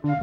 Komiði 0.00 0.16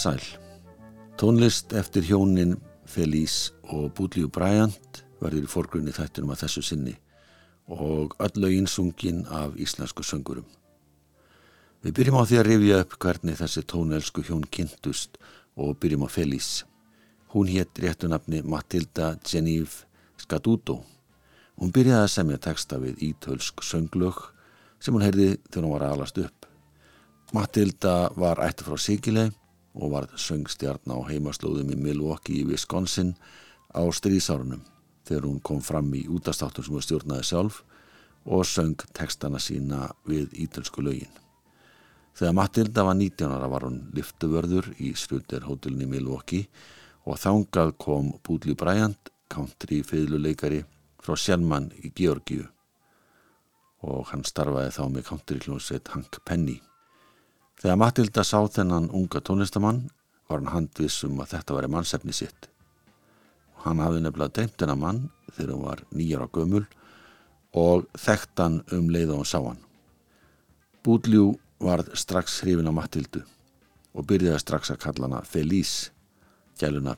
sæl. 0.00 0.16
Tónlist 1.20 1.72
eftir 1.76 2.00
hjónin 2.08 2.56
Felice 2.88 3.52
og 3.68 3.92
Búdlíu 3.92 4.32
Bryant 4.32 5.04
verður 5.20 5.44
í 5.44 5.52
fórgrunni 5.52 5.92
þættunum 5.92 6.32
að 6.32 6.46
þessu 6.46 6.64
sinni 6.64 6.96
og 7.68 8.16
öll 8.24 8.40
lögin 8.40 8.64
sungin 8.64 9.26
af 9.28 9.52
íslensku 9.60 10.00
söngurum. 10.00 10.48
Við 11.80 11.94
byrjum 11.96 12.18
á 12.20 12.28
því 12.28 12.36
að 12.36 12.44
rifja 12.44 12.78
upp 12.82 12.94
hvernig 13.00 13.36
þessi 13.38 13.60
tónelsku 13.64 14.22
hjón 14.26 14.42
kynntust 14.52 15.14
og 15.56 15.78
byrjum 15.80 16.02
á 16.04 16.08
Felice. 16.12 16.66
Hún 17.32 17.48
hétt 17.48 17.78
réttunafni 17.80 18.42
Matilda 18.44 19.14
Genevieve 19.24 19.86
Scaduto. 20.20 20.82
Hún 21.56 21.72
byrjaði 21.72 22.04
að 22.04 22.12
semja 22.12 22.40
texta 22.44 22.76
við 22.82 23.00
ítölsk 23.06 23.64
sönglög 23.64 24.18
sem 24.76 24.92
hún 24.92 25.06
heyrði 25.06 25.30
þegar 25.46 25.64
hún 25.64 25.72
var 25.72 25.86
aðlast 25.86 26.20
upp. 26.20 26.44
Matilda 27.32 27.94
var 28.12 28.44
ætti 28.44 28.68
frá 28.68 28.76
Sigileg 28.76 29.32
og 29.72 29.94
var 29.94 30.10
söngstjarn 30.20 30.92
á 30.92 31.00
heimaslóðum 31.08 31.72
í 31.72 31.80
Milwaukee 31.80 32.42
í 32.42 32.44
Wisconsin 32.50 33.14
á 33.72 33.80
stríðsárunum 33.88 34.66
þegar 35.08 35.30
hún 35.30 35.40
kom 35.40 35.64
fram 35.64 35.88
í 35.96 36.04
útastáttum 36.12 36.66
sem 36.66 36.76
hún 36.76 36.84
stjórnaði 36.84 37.30
sjálf 37.30 37.64
og 38.28 38.44
söng 38.44 38.76
tekstana 38.92 39.40
sína 39.40 39.88
við 40.04 40.28
ítölsku 40.44 40.84
lögin. 40.84 41.29
Þegar 42.20 42.34
Matilda 42.36 42.82
var 42.84 42.98
19 42.98 43.32
ára 43.32 43.46
var 43.48 43.64
hún 43.64 43.78
liftuvörður 43.96 44.66
í 44.76 44.90
í 44.92 45.86
Milwaukee 45.88 46.48
og 47.08 47.16
þángað 47.16 47.72
kom 47.80 48.10
Búdli 48.20 48.52
Bryant, 48.52 49.08
country 49.32 49.80
fiðluleikari 49.80 50.60
frá 51.00 51.16
Sjelman 51.16 51.70
í 51.80 51.88
Georgiu 51.96 52.44
og 53.80 54.12
hann 54.12 54.26
starfaði 54.28 54.76
þá 54.76 54.82
með 54.92 55.06
country 55.08 55.40
hljómsveit 55.40 55.88
Hank 55.94 56.20
Penny. 56.28 56.60
Þegar 57.56 57.80
Matilda 57.80 58.28
sá 58.28 58.44
þennan 58.52 58.92
unga 58.92 59.24
tónlistamann 59.24 59.86
var 60.28 60.42
hann 60.42 60.52
handvissum 60.52 61.16
að 61.24 61.38
þetta 61.38 61.56
væri 61.56 61.72
mannsefni 61.72 62.12
sitt. 62.12 62.50
Hann 63.64 63.80
hafði 63.80 64.04
nefnilega 64.04 64.36
dreimt 64.36 64.60
hennar 64.60 64.76
mann 64.76 65.06
þegar 65.32 65.54
hann 65.54 65.68
var 65.72 65.86
nýjar 65.88 66.28
á 66.28 66.28
gömul 66.28 66.66
og 67.56 67.88
þekkt 67.96 68.44
hann 68.44 68.60
um 68.76 68.92
leið 68.92 69.14
og 69.14 69.22
hann 69.22 69.32
sá 69.32 69.40
hann. 69.40 69.62
Búdljú 70.84 71.38
varð 71.60 71.92
strax 71.98 72.40
hrifin 72.44 72.68
á 72.68 72.72
Matildu 72.72 73.22
og 73.94 74.06
byrjaði 74.06 74.40
strax 74.40 74.70
að 74.72 74.82
kalla 74.84 75.08
hana 75.08 75.22
Felice, 75.26 75.90
gæluna 76.60 76.96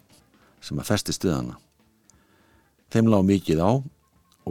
sem 0.62 0.78
að 0.78 0.88
festi 0.92 1.14
stuðana. 1.16 1.58
Þeim 2.92 3.08
lág 3.10 3.24
mikið 3.26 3.62
á 3.64 3.72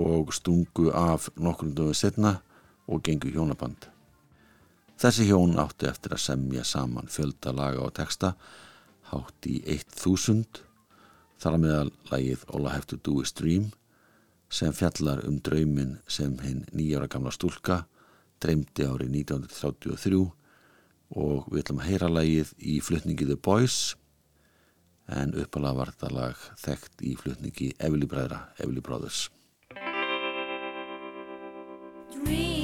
og 0.02 0.34
stungu 0.34 0.90
af 0.96 1.30
nokkrum 1.36 1.76
dögum 1.76 1.96
setna 1.96 2.40
og 2.88 3.04
gengu 3.06 3.32
hjónaband. 3.32 3.88
Þessi 5.02 5.28
hjón 5.30 5.58
átti 5.62 5.88
eftir 5.90 6.16
að 6.16 6.26
semja 6.26 6.64
saman 6.68 7.10
fjölda 7.10 7.54
laga 7.56 7.86
og 7.86 7.96
texta 7.98 8.36
hátt 9.12 9.48
í 9.50 9.60
1000 9.66 10.62
þar 11.42 11.58
meðal 11.58 11.92
lagið 12.12 12.44
All 12.54 12.68
I 12.68 12.74
Have 12.76 12.90
To 12.92 13.00
Do 13.02 13.22
Is 13.24 13.34
Dream 13.34 13.72
sem 14.52 14.74
fjallar 14.76 15.24
um 15.28 15.40
draumin 15.42 15.98
sem 16.08 16.36
hinn 16.44 16.66
nýjára 16.76 17.10
gamla 17.10 17.34
stúlka 17.34 17.86
dreymdi 18.42 18.88
árið 18.88 19.18
1933 19.24 20.22
og 21.22 21.50
við 21.52 21.64
ætlum 21.64 21.82
að 21.82 21.90
heyra 21.90 22.12
lagið 22.12 22.54
í 22.60 22.78
flutningi 22.84 23.28
The 23.28 23.38
Boys 23.38 23.80
en 25.12 25.36
uppala 25.44 25.74
var 25.76 25.92
þetta 25.92 26.14
lag 26.16 26.48
þekkt 26.62 27.04
í 27.04 27.18
flutningi 27.20 27.74
Evili 27.84 28.08
Bræðra, 28.08 28.46
Evili 28.64 28.84
Brothers. 28.86 29.28
Dream 32.12 32.61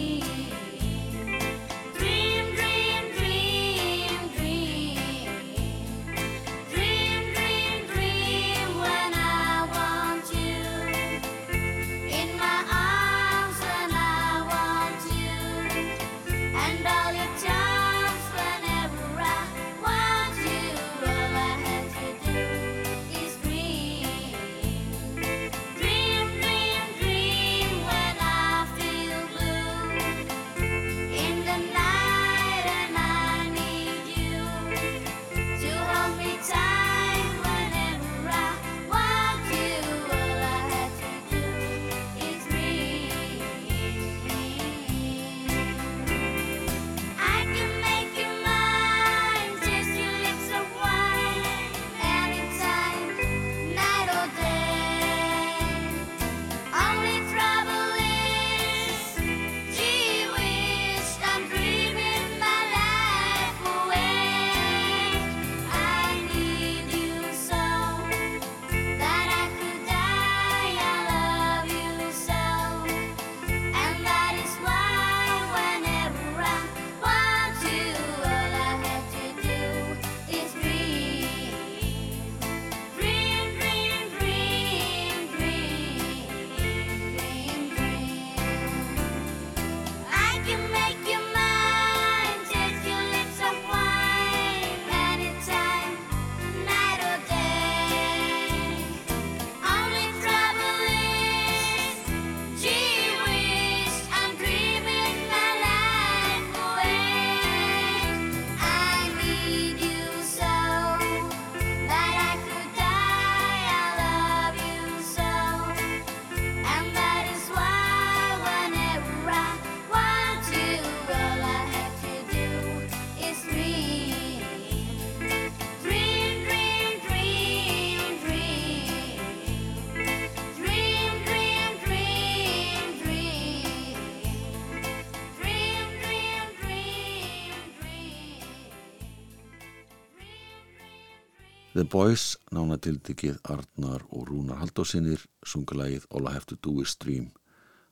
The 141.77 141.83
Boys, 141.85 142.39
nánatildikið 142.49 143.35
Arnar 143.53 144.01
og 144.09 144.31
Rúnar 144.31 144.57
Haldósinnir, 144.63 145.21
sungulægið 145.45 146.07
All 146.09 146.25
I 146.25 146.31
Have 146.33 146.47
To 146.49 146.55
Do 146.57 146.71
Is 146.81 146.95
Dream, 146.97 147.27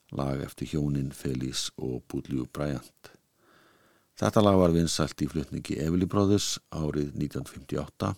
lag 0.10 0.42
eftir 0.42 0.72
hjónin 0.72 1.12
Félix 1.14 1.68
og 1.78 2.00
Búdljú 2.10 2.48
Bryant. 2.50 3.12
Þetta 4.18 4.42
lag 4.42 4.58
var 4.58 4.74
vinsalt 4.74 5.22
í 5.22 5.28
flutningi 5.30 5.78
Evili 5.86 6.10
Brothers 6.10 6.56
árið 6.74 7.14
1958 7.14 8.10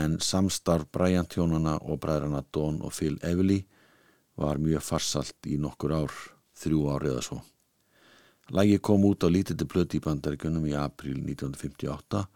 en 0.00 0.18
samstarf 0.18 0.90
Bryant 0.90 1.38
hjónana 1.38 1.76
og 1.78 2.02
bræðrana 2.02 2.42
Don 2.50 2.82
og 2.82 2.90
Phil 2.98 3.20
Evili 3.22 3.60
var 4.34 4.58
mjög 4.58 4.82
farsalt 4.82 5.46
í 5.46 5.60
nokkur 5.62 5.94
ár, 5.94 6.18
þrjú 6.58 6.88
árið 6.96 7.14
eða 7.14 7.26
svo. 7.28 7.42
Lægi 8.50 8.82
kom 8.82 9.06
út 9.06 9.22
á 9.22 9.30
lítildi 9.30 9.70
blöti 9.70 10.02
í 10.02 10.06
bandaríkunum 10.10 10.66
í 10.66 10.74
april 10.74 11.20
1958 11.22 12.26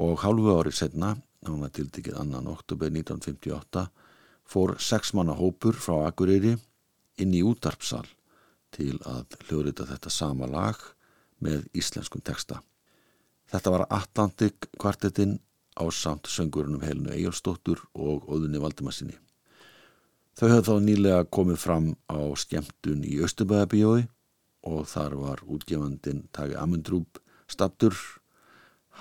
og 0.00 0.20
hálfu 0.24 0.60
árið 0.62 0.80
setna, 0.80 1.18
nána 1.46 1.70
tildikið 1.70 2.18
annan 2.20 2.48
oktober 2.50 2.90
1958, 2.90 3.86
fór 4.48 4.76
sexmanna 4.80 5.36
hópur 5.38 5.76
frá 5.76 6.08
Akureyri 6.08 6.56
inn 7.20 7.34
í 7.34 7.42
útarpsal 7.46 8.06
til 8.74 8.96
að 9.08 9.36
hljóðrita 9.46 9.86
þetta 9.88 10.12
sama 10.12 10.48
lag 10.50 10.80
með 11.44 11.68
íslenskum 11.78 12.22
texta. 12.24 12.60
Þetta 13.48 13.72
var 13.72 13.86
Atlantik 13.94 14.68
kvartetinn 14.80 15.38
á 15.78 15.84
samt 15.94 16.28
söngurunum 16.28 16.82
Helinu 16.84 17.14
Ejálsdóttur 17.14 17.80
og 17.94 18.26
Óðunni 18.28 18.60
Valdimarsinni. 18.60 19.16
Þau 20.38 20.48
höfðu 20.52 20.64
þá 20.66 20.84
nýlega 20.84 21.28
komið 21.34 21.58
fram 21.62 21.86
á 22.10 22.20
skemmtun 22.38 23.04
í 23.06 23.18
Östubæðabíjói 23.24 24.04
og 24.68 24.84
þar 24.90 25.16
var 25.18 25.42
útgefandin 25.46 26.26
Tagi 26.34 26.58
Amundrúp 26.58 27.18
stattur. 27.50 27.96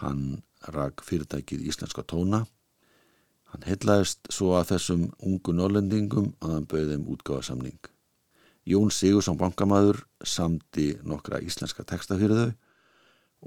Hann 0.02 0.44
rak 0.74 1.04
fyrirtækið 1.06 1.68
Íslenska 1.70 2.04
tóna. 2.04 2.46
Hann 3.52 3.64
heitlaðist 3.68 4.28
svo 4.34 4.56
að 4.58 4.74
þessum 4.74 5.06
ungu 5.24 5.54
norlendingum 5.56 6.34
að 6.44 6.56
hann 6.56 6.68
bauði 6.68 6.98
um 7.00 7.06
útgáðasamning. 7.14 7.80
Jón 8.68 8.92
Sigursson 8.92 9.38
bankamæður 9.40 10.02
samti 10.24 10.98
nokkra 11.08 11.40
íslenska 11.40 11.86
texta 11.88 12.18
fyrir 12.20 12.42
þau 12.42 12.52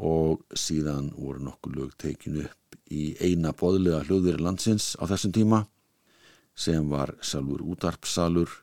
og 0.00 0.56
síðan 0.56 1.10
voru 1.18 1.42
nokkuð 1.44 1.76
lög 1.76 1.92
tekinu 2.00 2.46
upp 2.46 2.78
í 2.88 3.10
eina 3.20 3.52
boðlega 3.52 4.04
hljóðveri 4.06 4.40
landsins 4.40 4.94
á 4.96 5.04
þessum 5.10 5.34
tíma 5.36 5.60
sem 6.56 6.88
var 6.88 7.12
sjálfur 7.20 7.66
útarpsalur 7.74 8.56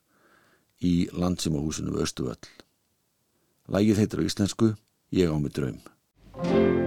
í 0.82 1.10
landsimahúsinu 1.14 2.00
Östuvöll. 2.02 2.42
Lægið 3.70 4.04
heitir 4.04 4.26
á 4.26 4.28
íslensku 4.28 4.74
Ég 5.12 5.32
á 5.32 5.38
mig 5.40 5.54
draum. 5.54 6.87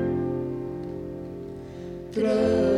Helena 2.15 2.70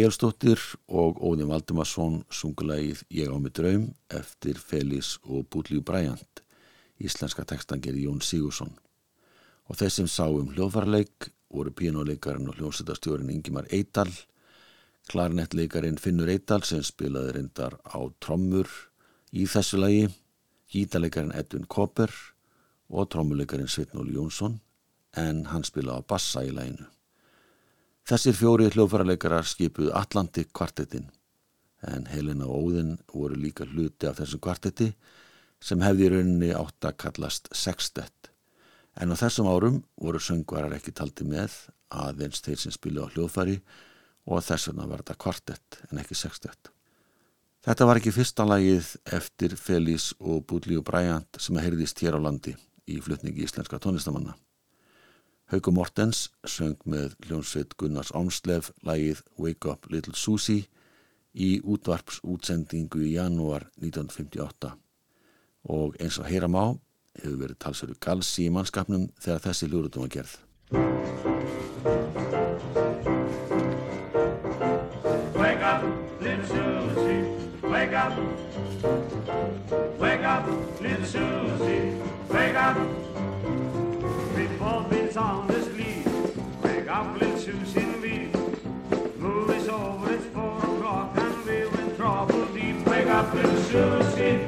Egilstóttir 0.00 0.56
og 0.88 1.18
Óðin 1.20 1.50
Valdimarsson 1.50 2.22
sungulegið 2.32 3.02
Ég 3.12 3.28
á 3.28 3.36
mig 3.36 3.52
draum 3.52 3.82
eftir 4.08 4.56
Félix 4.56 5.18
og 5.28 5.44
Bútlíu 5.52 5.82
Bræjant. 5.84 6.40
Íslenska 6.96 7.44
tekstan 7.44 7.82
gerði 7.84 8.06
Jón 8.06 8.22
Sigursson. 8.24 8.70
Og 9.68 9.76
þeir 9.76 9.92
sem 9.92 10.06
sá 10.08 10.24
um 10.24 10.48
hljóðfarleik 10.54 11.28
voru 11.52 11.74
pínuleikarin 11.76 12.48
og 12.48 12.56
hljómsættastjórin 12.56 13.28
Ingimar 13.34 13.68
Eidal, 13.68 14.08
klarnettleikarin 15.12 16.00
Finnur 16.00 16.32
Eidal 16.32 16.64
sem 16.64 16.80
spilaði 16.86 17.34
reyndar 17.36 17.76
á 17.84 18.00
trommur 18.24 18.70
í 19.36 19.44
þessu 19.44 19.82
lagi, 19.82 20.06
gítaleikarin 20.72 21.36
Edvin 21.36 21.68
Kopper 21.68 22.14
og 22.88 23.10
trommuleikarin 23.12 23.68
Svitnóli 23.68 24.16
Jónsson 24.16 24.62
en 25.12 25.44
hann 25.52 25.68
spilaði 25.68 26.00
á 26.00 26.08
bassa 26.08 26.46
í 26.46 26.56
læginu. 26.56 26.88
Þessir 28.10 28.34
fjóri 28.34 28.64
hljóðfærarleikarar 28.74 29.46
skipuð 29.46 29.92
Atlantik 29.94 30.48
kvartetin 30.50 31.04
en 31.86 32.08
Helena 32.10 32.48
og 32.50 32.64
Óðinn 32.64 32.96
voru 33.12 33.36
líka 33.38 33.62
hluti 33.68 34.08
af 34.08 34.18
þessum 34.18 34.42
kvarteti 34.42 34.88
sem 35.62 35.84
hefði 35.86 36.08
í 36.08 36.10
rauninni 36.16 36.48
átt 36.50 36.88
að 36.88 36.96
kallast 37.04 37.46
sextett. 37.54 38.32
En 38.98 39.14
á 39.14 39.20
þessum 39.20 39.46
árum 39.46 39.78
voru 39.94 40.18
söngvarar 40.18 40.74
ekki 40.80 40.90
taldi 40.90 41.28
með 41.30 41.54
aðeins 41.94 42.42
þeir 42.42 42.58
sem 42.64 42.74
spilu 42.74 43.06
á 43.06 43.12
hljóðfæri 43.14 43.60
og 44.26 44.42
þess 44.42 44.72
vegna 44.72 44.90
var 44.90 45.04
þetta 45.04 45.20
kvartett 45.28 45.80
en 45.92 46.02
ekki 46.02 46.18
sextett. 46.18 46.74
Þetta 47.62 47.90
var 47.92 48.02
ekki 48.02 48.16
fyrsta 48.18 48.42
lagið 48.42 48.90
eftir 49.06 49.54
Félix 49.54 50.10
og 50.18 50.42
Budli 50.50 50.82
og 50.82 50.88
Bryant 50.90 51.38
sem 51.38 51.62
heyrðist 51.62 52.02
hér 52.02 52.18
á 52.18 52.20
landi 52.26 52.58
í 52.90 52.98
flutningi 52.98 53.46
íslenska 53.46 53.78
tónlistamanna. 53.78 54.34
Hauku 55.50 55.72
Mortens 55.74 56.28
söng 56.46 56.78
með 56.86 57.16
hljónsveit 57.26 57.72
Gunnars 57.74 58.12
Ámslef 58.14 58.68
lægið 58.86 59.24
Wake 59.34 59.72
Up 59.72 59.88
Little 59.90 60.14
Susie 60.14 60.68
í 61.34 61.56
útvarps 61.66 62.20
útsendingu 62.22 63.02
í 63.02 63.16
janúar 63.16 63.66
1958 63.82 64.70
og 65.74 65.98
eins 65.98 66.20
og 66.22 66.30
heyra 66.30 66.46
má 66.46 66.62
hefur 67.18 67.40
verið 67.42 67.58
talsveru 67.66 67.98
galsi 67.98 68.46
í 68.46 68.54
mannskapnum 68.54 69.08
þegar 69.18 69.42
þessi 69.48 69.70
lúrutum 69.72 70.06
var 70.06 70.14
gerð. 70.14 70.38
Wake 75.34 75.66
up 75.66 75.82
little 76.22 76.46
Susie, 76.46 77.26
wake 77.66 77.98
up. 77.98 78.14
Wake 79.98 80.22
up 80.22 80.46
little 80.78 81.06
Susie, 81.06 81.98
wake 82.30 82.54
up 82.54 83.00
Wake 86.62 86.88
up, 86.88 87.20
little 87.20 87.38
Susan 87.38 88.00
Lee. 88.00 88.30
Movie's 89.18 89.68
over, 89.68 90.14
it's 90.14 90.24
four 90.26 90.56
o'clock, 90.56 91.14
and 91.18 91.44
we're 91.44 91.80
in 91.80 91.96
trouble 91.96 92.46
deep. 92.46 92.86
Wake 92.86 93.06
up, 93.06 93.34
little 93.34 93.56
Susie. 93.64 94.38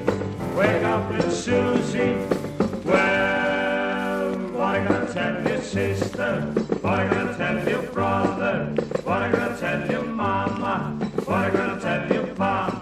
Wake 0.57 0.83
up, 0.83 1.11
little 1.11 1.31
Susie. 1.31 2.17
Well, 2.87 4.35
what 4.53 4.77
I 4.77 4.85
gonna 4.89 5.13
tell 5.13 5.47
your 5.47 5.61
sister? 5.61 6.41
What 6.81 7.01
I 7.01 7.07
gonna 7.07 7.37
tell 7.37 7.69
your 7.69 7.83
brother? 7.93 8.75
What 9.05 9.23
I 9.23 9.31
gonna 9.31 9.59
tell 9.59 9.91
your 9.91 10.05
mama? 10.05 10.99
What 11.27 11.37
I 11.37 11.51
gonna 11.51 11.81
tell 11.83 12.13
your 12.15 12.35
pa? 12.35 12.81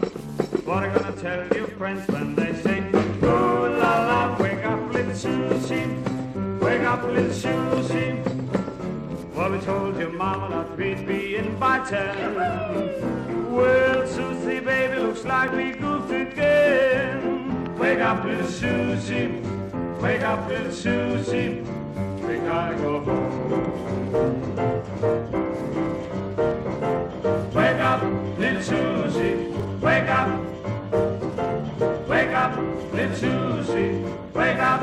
What 0.64 0.84
I 0.84 0.94
gonna 0.94 1.16
tell 1.16 1.49
Susie. 7.32 8.22
Well, 9.34 9.50
we 9.52 9.58
told 9.60 9.98
your 9.98 10.10
mama 10.10 10.48
that 10.50 10.76
we'd 10.76 11.06
be 11.06 11.36
in 11.36 11.58
by 11.58 11.78
ten. 11.88 12.34
Well, 13.50 14.06
Susie, 14.06 14.60
baby, 14.60 15.00
looks 15.00 15.24
like 15.24 15.52
we 15.52 15.72
goofed 15.72 16.10
again. 16.10 17.78
Wake 17.78 18.00
up, 18.00 18.24
little 18.24 18.46
Susie. 18.46 19.40
Wake 20.00 20.22
up, 20.22 20.48
little 20.48 20.72
Susie, 20.72 21.60
we 22.26 22.38
gotta 22.38 22.74
go 22.76 23.00
home. 23.00 23.50
Wake 27.52 27.80
up, 27.80 28.02
little 28.38 28.62
Susie, 28.62 29.36
wake 29.78 30.08
up. 30.08 30.28
Wake 32.08 32.30
up, 32.30 32.56
little 32.94 33.14
Susie, 33.14 34.02
wake 34.32 34.58
up. 34.58 34.80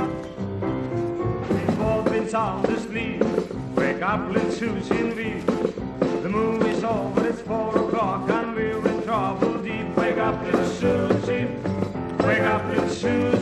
We've 2.28 2.36
all 2.36 2.62
been 2.62 2.68
sound 2.68 2.78
asleep. 2.78 3.24
Wake 3.78 4.02
up, 4.02 4.30
little 4.30 4.52
Susie 4.52 4.98
and 4.98 5.16
me. 5.16 5.40
The 6.24 6.28
movie's 6.28 6.84
over, 6.84 7.26
it's 7.26 7.40
four 7.40 7.70
o'clock 7.70 8.30
and 8.30 8.54
we're 8.54 8.86
in 8.86 9.04
trouble 9.04 9.60
deep. 9.60 9.96
Wake 9.96 10.18
up, 10.18 10.44
little 10.44 10.66
Susie, 10.66 11.48
wake 12.20 12.42
up, 12.42 12.68
little 12.68 12.90
Susie. 12.90 13.37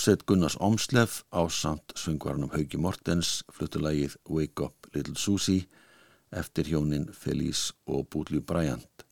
Hljónsveit 0.00 0.26
Gunnars 0.26 0.56
Omslef 0.56 1.24
á 1.28 1.44
samt 1.52 1.92
söngvarnum 1.92 2.48
Hauki 2.54 2.78
Mortens 2.80 3.42
fluttulægið 3.52 4.14
Wake 4.32 4.64
Up 4.64 4.86
Little 4.94 5.12
Susie 5.20 5.66
eftir 6.32 6.70
hjónin 6.70 7.10
Felice 7.12 7.74
og 7.84 8.06
Búdljú 8.08 8.40
Bryant. 8.40 9.02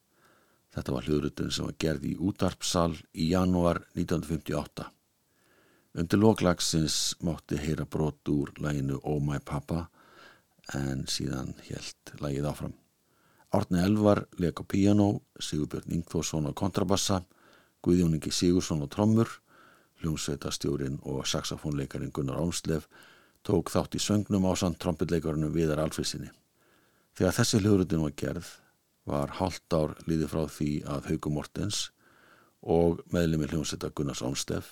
Þetta 0.73 0.95
var 0.95 1.05
hljóðrutun 1.05 1.53
sem 1.53 1.67
var 1.69 1.75
gerð 1.85 2.07
í 2.09 2.15
útarpsal 2.17 2.95
í 3.13 3.27
janúar 3.35 3.83
1958. 3.99 4.87
Undir 6.01 6.23
loklagsins 6.23 6.97
mátti 7.21 7.59
heyra 7.61 7.85
brot 7.85 8.31
úr 8.33 8.55
læginu 8.57 8.97
Oh 9.03 9.21
My 9.21 9.43
Papa 9.45 9.91
en 10.73 11.05
síðan 11.05 11.53
helt 11.67 12.15
lægið 12.17 12.49
áfram. 12.49 12.73
Árni 13.53 13.85
Elvar 13.85 14.23
leik 14.41 14.57
á 14.57 14.65
piano, 14.65 15.21
Sigurbjörn 15.37 16.01
Ingþórsson 16.01 16.49
á 16.49 16.57
kontrabassa, 16.57 17.21
Guðjóningi 17.85 18.33
Sigursson 18.33 18.81
á 18.81 18.89
trommur, 18.89 19.29
hljómsveitastjórin 20.03 20.99
og 21.03 21.27
saxofónleikarin 21.27 22.13
Gunnar 22.15 22.41
Ámslef 22.41 22.89
tók 23.47 23.71
þátt 23.73 23.97
í 23.99 24.03
söngnum 24.03 24.47
á 24.47 24.53
samt 24.59 24.79
trompetleikarinu 24.83 25.51
Viðar 25.55 25.83
Alfrissinni. 25.85 26.31
Þegar 27.17 27.37
þessi 27.39 27.63
hljóðrutin 27.63 28.05
var 28.05 28.17
gerð 28.19 28.51
var 29.09 29.33
hálft 29.39 29.73
ár 29.73 29.97
líði 30.07 30.29
frá 30.29 30.45
því 30.53 30.73
að 30.87 31.09
Hauku 31.13 31.33
Mortens 31.33 31.89
og 32.61 33.01
meðlemi 33.15 33.49
hljómsveita 33.49 33.91
Gunnars 33.95 34.23
Ámslef 34.23 34.69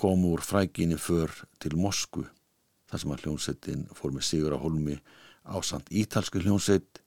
kom 0.00 0.24
úr 0.24 0.40
frækinni 0.40 0.96
för 0.96 1.30
til 1.60 1.76
Mosku 1.76 2.24
þar 2.90 3.02
sem 3.02 3.14
að 3.14 3.24
hljómsveitin 3.24 3.86
fór 3.94 4.14
með 4.14 4.28
sigur 4.30 4.56
á 4.56 4.58
holmi 4.62 4.96
á 5.44 5.56
samt 5.66 5.90
ítalsku 5.92 6.40
hljómsveit 6.40 7.02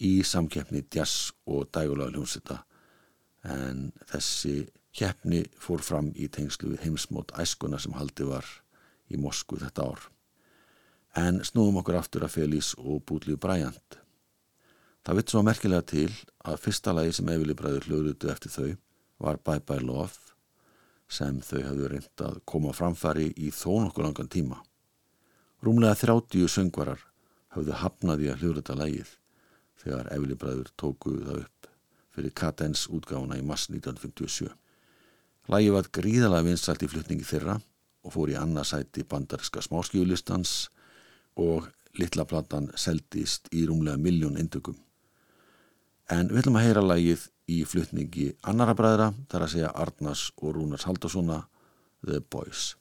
í 0.00 0.20
samkeppni 0.24 0.84
jazz 0.94 1.32
og 1.46 1.68
dægulega 1.74 2.14
hljómsveita 2.14 2.60
en 3.50 3.90
þessi 4.12 4.68
keppni 4.96 5.44
fór 5.58 5.82
fram 5.84 6.10
í 6.16 6.28
tengslu 6.32 6.72
við 6.72 6.86
heimsmót 6.86 7.34
æskuna 7.38 7.78
sem 7.78 7.94
haldi 7.94 8.26
var 8.26 8.46
í 9.10 9.18
Mosku 9.20 9.58
þetta 9.60 9.86
ár. 9.90 10.06
En 11.18 11.40
snúum 11.46 11.80
okkur 11.80 11.98
aftur 11.98 12.26
að 12.26 12.36
Félís 12.36 12.72
og 12.78 13.02
Búdlíu 13.06 13.38
Bræjant. 13.40 13.98
Það 15.02 15.16
vitt 15.18 15.32
svo 15.32 15.42
merkilega 15.42 15.86
til 15.90 16.10
að 16.46 16.60
fyrsta 16.62 16.92
lagi 16.94 17.14
sem 17.16 17.30
Evili 17.32 17.56
bræður 17.56 17.86
hljóðutu 17.88 18.30
eftir 18.30 18.52
þau 18.54 18.68
var 19.24 19.40
Bye 19.46 19.64
Bye 19.66 19.84
Love 19.84 20.34
sem 21.10 21.40
þau 21.42 21.62
hafðu 21.66 21.88
reynd 21.90 22.24
að 22.26 22.42
koma 22.46 22.74
framfari 22.76 23.30
í 23.34 23.50
þó 23.50 23.80
nokkuð 23.86 24.06
langan 24.06 24.30
tíma. 24.30 24.60
Rúmlega 25.64 25.96
30 26.04 26.52
söngvarar 26.52 27.02
hafðu 27.56 27.78
hafnaði 27.80 28.30
að 28.30 28.44
hljóðuta 28.44 28.76
lagið 28.78 29.16
þegar 29.82 30.12
Evili 30.14 30.38
bræður 30.38 30.70
tókuðu 30.78 31.26
það 31.26 31.42
upp 31.46 31.70
fyrir 32.14 32.34
Katens 32.36 32.86
útgáfuna 32.92 33.38
í 33.40 33.46
mass 33.46 33.70
1957. 33.72 34.59
Lægi 35.50 35.70
var 35.74 35.88
gríðalega 35.90 36.46
vinsalt 36.46 36.82
í 36.86 36.88
flutningi 36.90 37.26
þeirra 37.26 37.56
og 38.06 38.12
fór 38.14 38.30
í 38.30 38.36
annarsæti 38.38 39.02
bandariska 39.02 39.62
smáskjúlistans 39.64 40.68
og 41.42 41.66
litla 41.98 42.22
platan 42.28 42.68
seldist 42.78 43.50
í 43.50 43.64
rúmlega 43.66 43.98
miljón 43.98 44.38
indökum. 44.38 44.76
En 46.10 46.30
við 46.30 46.44
ætlum 46.44 46.58
að 46.60 46.66
heyra 46.68 46.84
lægið 46.86 47.26
í 47.50 47.64
flutningi 47.66 48.28
annara 48.46 48.76
bræðra, 48.78 49.10
þar 49.30 49.46
að 49.46 49.52
segja 49.56 49.72
Arnars 49.74 50.28
og 50.38 50.54
Rúnars 50.54 50.86
Haldurssona, 50.86 51.42
The 52.06 52.22
Boys. 52.22 52.76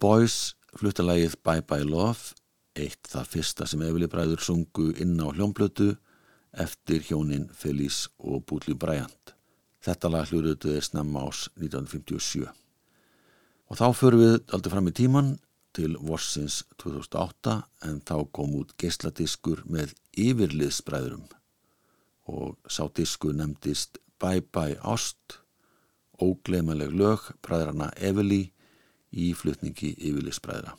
Boys 0.00 0.54
fluttalagið 0.80 1.34
Bye 1.44 1.60
Bye 1.68 1.84
Love, 1.84 2.32
eitt 2.72 3.10
það 3.12 3.26
fyrsta 3.34 3.66
sem 3.68 3.82
Efili 3.84 4.06
bræður 4.08 4.40
sungu 4.40 4.86
inn 5.02 5.18
á 5.20 5.28
hljómblötu 5.28 5.90
eftir 6.64 7.02
hjónin 7.04 7.50
Felice 7.52 8.08
og 8.16 8.46
Búli 8.48 8.72
Bryant. 8.72 9.34
Þetta 9.84 10.08
lag 10.12 10.30
hljóruðuði 10.30 10.80
snemma 10.86 11.26
ás 11.28 11.42
1957. 11.60 12.48
Og 13.68 13.76
þá 13.76 13.86
förum 13.98 14.22
við 14.24 14.36
aldrei 14.56 14.72
fram 14.72 14.88
í 14.88 14.94
tíman 14.96 15.28
til 15.76 15.98
vorsins 16.00 16.62
2008 16.80 17.58
en 17.90 18.00
þá 18.00 18.16
kom 18.32 18.56
út 18.56 18.72
geisladiskur 18.80 19.60
með 19.68 19.92
yfirliðsbræðurum 20.16 21.28
og 22.30 22.56
sá 22.72 22.86
disku 22.96 23.34
nefndist 23.36 24.00
Bye 24.16 24.46
Bye 24.48 24.80
Ást, 24.80 25.42
óglemaleg 26.16 26.96
lög 26.96 27.28
bræðrana 27.44 27.90
Eveli 28.00 28.46
í 29.10 29.32
flutningi 29.34 29.94
yfirliðsbræðra. 29.96 30.76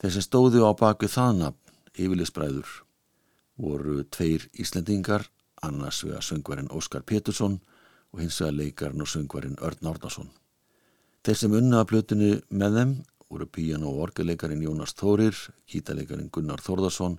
Þeir 0.00 0.14
sem 0.16 0.24
stóðu 0.26 0.64
á 0.66 0.72
bakvið 0.78 1.14
það 1.16 1.38
nafn 1.40 1.74
yfirliðsbræður 1.94 2.72
voru 3.60 4.02
tveir 4.10 4.48
Íslendingar, 4.58 5.28
annars 5.62 6.02
vega 6.04 6.20
söngvarinn 6.22 6.72
Óskar 6.74 7.04
Pétursson 7.06 7.60
og 8.12 8.22
hins 8.22 8.40
vega 8.42 8.56
leikarinn 8.58 9.04
og 9.04 9.10
söngvarinn 9.10 9.60
Örn 9.62 9.90
Árnason. 9.90 10.30
Þeir 11.24 11.38
sem 11.40 11.54
unna 11.56 11.82
að 11.82 11.90
plötinu 11.92 12.30
með 12.50 12.78
þeim 12.78 12.96
voru 13.30 13.46
píjan 13.48 13.86
og 13.88 14.00
orgeleikarin 14.08 14.62
Jónas 14.62 14.92
Þórir, 14.98 15.34
kítaleikarin 15.70 16.30
Gunnar 16.30 16.60
Þórðarsson, 16.62 17.16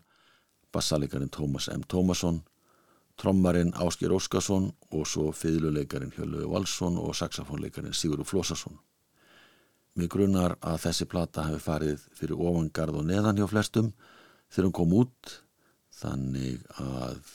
bassaleikarin 0.72 1.32
Tómas 1.34 1.68
M. 1.74 1.84
Tómasson, 1.90 2.44
trommarin 3.18 3.74
Áskir 3.74 4.14
Óskarsson 4.14 4.70
og 4.92 5.08
svo 5.08 5.32
fiðluleikarin 5.32 6.14
Hjöllu 6.16 6.46
Valsson 6.52 7.00
og 7.02 7.16
saxofónleikarin 7.16 7.96
Sigurður 7.96 8.30
Flósasson. 8.30 8.78
Mér 9.96 10.10
grunnar 10.12 10.58
að 10.60 10.82
þessi 10.90 11.06
plata 11.08 11.46
hefur 11.48 11.64
farið 11.64 12.02
fyrir 12.20 12.36
ofangarð 12.36 13.00
og 13.00 13.06
neðan 13.08 13.38
hjá 13.40 13.46
flestum 13.48 13.94
þegar 14.52 14.68
hún 14.68 14.78
kom 14.80 14.96
út 14.98 15.36
þannig 15.96 16.66
að 16.84 17.30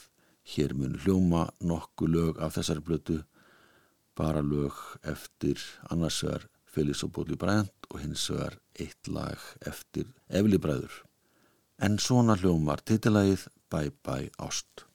hér 0.53 0.75
mun 0.77 0.99
hljóma 1.01 1.47
nokku 1.65 2.09
lög 2.09 2.37
af 2.37 2.53
þessari 2.57 2.85
blötu 2.85 3.17
bara 4.17 4.43
lög 4.45 4.77
eftir 5.09 5.57
annars 5.89 6.21
vegar 6.21 6.45
Félix 6.71 7.01
og 7.03 7.11
Bóli 7.15 7.35
Brænt 7.35 7.89
og 7.89 7.99
hins 8.03 8.27
vegar 8.29 8.59
eitt 8.79 9.09
lag 9.11 9.41
eftir 9.67 10.07
Efli 10.29 10.61
Bræður. 10.61 10.93
En 11.81 11.97
svona 11.99 12.37
hljómar 12.37 12.85
titilagið 12.85 13.49
Bye 13.73 13.91
Bye 14.05 14.29
Ást. 14.37 14.90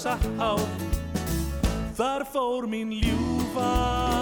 Hjarta 0.00 0.20
sár 0.38 0.60
Þar 1.96 2.24
fór 2.32 2.66
mín 2.70 2.92
ljúfa 2.96 4.19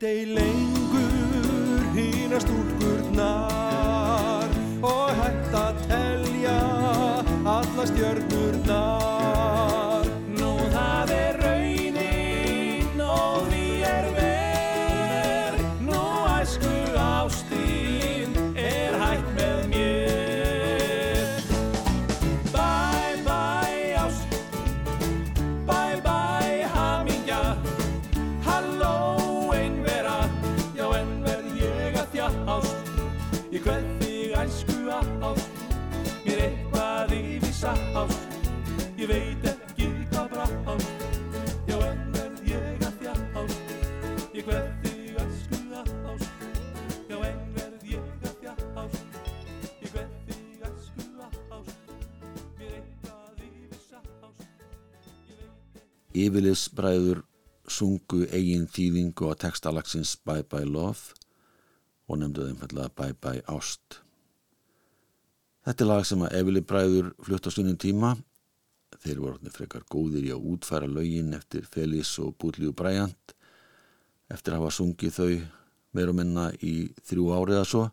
Ei 0.00 0.26
lengur 0.26 1.82
hína 1.94 2.38
stúlkurnar 2.38 4.46
og 4.78 5.10
hætt 5.18 5.56
að 5.58 5.80
telja 5.90 6.60
alla 7.42 7.86
stjörnurnar. 7.90 8.97
Yfirliðsbræður 56.24 57.22
sungu 57.68 58.24
eigin 58.32 58.66
þýðingu 58.72 59.30
á 59.30 59.34
textalagsins 59.44 60.16
Bye 60.24 60.46
Bye 60.48 60.68
Love 60.68 61.16
og 62.08 62.20
nefndu 62.20 62.46
þeim 62.48 62.60
fallega 62.62 62.94
Bye 62.96 63.16
Bye 63.20 63.44
Ást. 63.52 64.00
Þetta 65.66 65.84
er 65.84 65.90
lag 65.90 66.06
sem 66.08 66.24
að 66.24 66.38
Yfirliðsbræður 66.40 67.12
flutt 67.26 67.48
á 67.48 67.50
sunnum 67.52 67.78
tíma. 67.80 68.14
Þeir 68.98 69.20
voru 69.20 69.34
orðnir 69.34 69.54
frekar 69.54 69.84
góðir 69.90 70.26
í 70.26 70.32
að 70.34 70.48
útfæra 70.54 70.88
lögin 70.90 71.36
eftir 71.36 71.68
Félix 71.68 72.14
og 72.22 72.34
Bútlíu 72.40 72.72
Bræjant 72.74 73.34
eftir 74.32 74.54
að 74.54 74.62
hafa 74.62 74.74
sungið 74.78 75.14
þau 75.18 75.30
meir 75.96 76.10
og 76.12 76.18
minna 76.18 76.50
í 76.64 76.90
þrjú 77.08 77.30
árið 77.36 77.60
að 77.62 77.70
svo 77.70 77.84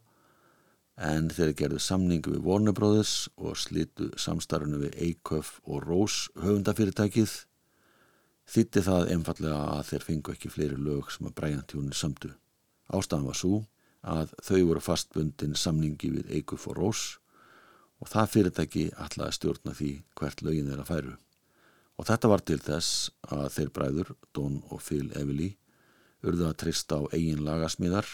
en 0.95 1.27
þeir 1.31 1.53
gerðu 1.59 1.81
samningu 1.83 2.35
við 2.35 2.45
Warner 2.47 2.75
Brothers 2.75 3.27
og 3.35 3.57
slitu 3.59 4.11
samstarfinu 4.19 4.79
við 4.85 4.95
Eikoff 5.09 5.59
og 5.67 5.83
Rose 5.83 6.31
höfundafyrirtækið 6.39 7.33
þýtti 8.49 8.83
það 8.85 9.11
einfallega 9.15 9.61
að 9.75 9.85
þeir 9.89 10.05
fengu 10.09 10.33
ekki 10.35 10.51
fleiri 10.53 10.77
lög 10.77 11.11
sem 11.13 11.27
að 11.29 11.35
Brian 11.39 11.65
tjónin 11.69 11.97
samdu. 11.97 12.31
Ástæðan 12.93 13.29
var 13.29 13.39
svo 13.39 13.61
að 14.05 14.33
þau 14.45 14.59
voru 14.69 14.83
fastbundin 14.85 15.57
samningi 15.57 16.11
við 16.13 16.33
Eikoff 16.37 16.67
og 16.69 16.77
Rose 16.77 17.17
og 18.03 18.11
það 18.11 18.31
fyrirtæki 18.33 18.85
að 18.99 19.31
stjórna 19.33 19.73
því 19.73 19.91
hvert 20.19 20.43
lögin 20.45 20.69
þeirra 20.69 20.85
færu. 20.85 21.15
Og 21.95 22.07
þetta 22.09 22.29
var 22.29 22.43
til 22.43 22.59
þess 22.59 23.09
að 23.31 23.45
þeir 23.55 23.69
bræður, 23.71 24.09
Don 24.35 24.57
og 24.69 24.81
Phil 24.83 25.07
Evely, 25.15 25.55
urðu 26.25 26.49
að 26.49 26.57
treysta 26.59 26.99
á 26.99 27.07
eigin 27.15 27.45
lagasmíðar 27.45 28.09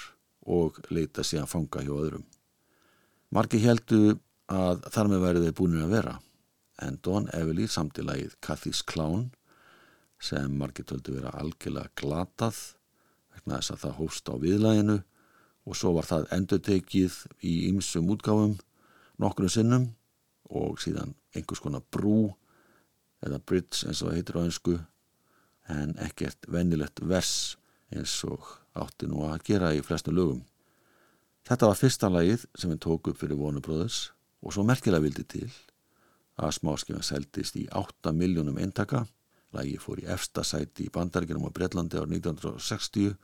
og 0.46 0.78
leita 0.94 1.26
síðan 1.26 1.50
fanga 1.50 1.82
hjá 1.82 1.92
öðrum. 1.96 2.26
Margi 3.34 3.62
heldu 3.64 4.20
að 4.52 4.86
þar 4.94 5.10
með 5.10 5.24
væri 5.26 5.44
þeir 5.46 5.58
búinir 5.58 5.86
að 5.88 5.96
vera, 5.96 6.16
en 6.82 7.00
Don 7.02 7.30
Evely 7.34 7.68
samti 7.68 8.06
lagið 8.06 8.38
Cathy's 8.46 8.84
Clown 8.86 9.32
sem 10.22 10.54
margi 10.58 10.86
töldu 10.88 11.16
vera 11.18 11.34
algjörlega 11.42 11.94
glatað 11.98 12.60
vegna 13.34 13.58
þess 13.60 13.74
að 13.76 13.82
það 13.86 13.98
hófst 14.00 14.30
á 14.30 14.36
viðlæginu 14.44 14.98
og 15.66 15.78
svo 15.78 15.94
var 15.98 16.10
það 16.10 16.30
endurtekið 16.38 17.18
í 17.48 17.56
ymsum 17.70 18.10
útgáfum 18.14 18.56
nokkrum 19.22 19.52
sinnum 19.52 19.90
og 20.52 20.80
síðan 20.84 21.16
einhvers 21.36 21.62
konar 21.64 21.84
brú 21.94 22.32
eða 23.26 23.42
bridge 23.46 23.88
eins 23.88 24.02
og 24.02 24.10
það 24.10 24.18
heitir 24.18 24.40
á 24.42 24.46
einsku 24.46 24.78
en 25.72 25.94
ekkert 26.04 26.48
venjulegt 26.52 27.02
vers 27.08 27.58
eins 27.94 28.16
og 28.28 28.48
átti 28.78 29.10
nú 29.10 29.26
að 29.28 29.44
gera 29.52 29.74
í 29.76 29.84
flestum 29.86 30.16
lögum. 30.16 30.42
Þetta 31.48 31.70
var 31.70 31.80
fyrsta 31.80 32.10
lagið 32.12 32.46
sem 32.56 32.72
við 32.72 32.82
tók 32.86 33.12
upp 33.12 33.20
fyrir 33.20 33.40
vonubróðus 33.40 34.12
og 34.42 34.56
svo 34.56 34.66
merkilega 34.66 35.04
vildi 35.04 35.26
til 35.28 35.50
að 36.42 36.56
smáskjöfum 36.58 37.06
seldist 37.06 37.58
í 37.60 37.68
8 37.68 38.14
miljónum 38.16 38.60
eintaka. 38.62 39.06
Lagið 39.56 39.84
fór 39.84 40.02
í 40.02 40.08
efsta 40.14 40.46
sæti 40.48 40.88
í 40.88 40.94
bandaríkjum 40.94 41.48
á 41.48 41.52
Breitlandi 41.52 42.00
ár 42.00 42.08
1960 42.08 43.16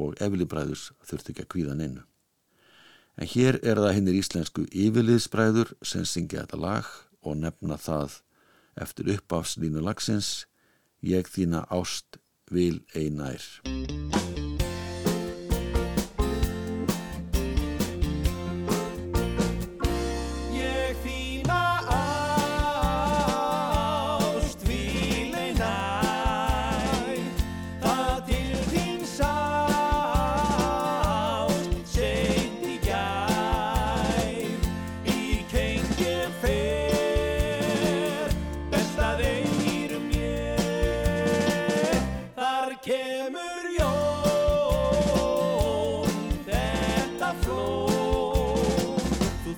og 0.00 0.16
Efili 0.24 0.46
Bræðurs 0.48 0.90
þurfti 1.04 1.34
ekki 1.34 1.44
að 1.44 1.52
kvíða 1.54 1.76
neinu. 1.78 2.02
En 3.20 3.30
hér 3.30 3.60
er 3.62 3.78
það 3.78 3.94
hinnir 3.98 4.18
íslensku 4.18 4.64
yfirliðsbræður 4.72 5.76
sem 5.86 6.06
syngja 6.08 6.42
þetta 6.42 6.58
lag 6.64 6.88
og 7.22 7.38
nefna 7.38 7.78
það 7.78 8.18
eftir 8.80 9.12
uppafslínu 9.14 9.84
lagsins 9.84 10.46
Ég 11.04 11.28
þína 11.28 11.66
ást 11.68 12.16
vil 12.48 12.80
einær. 12.96 13.44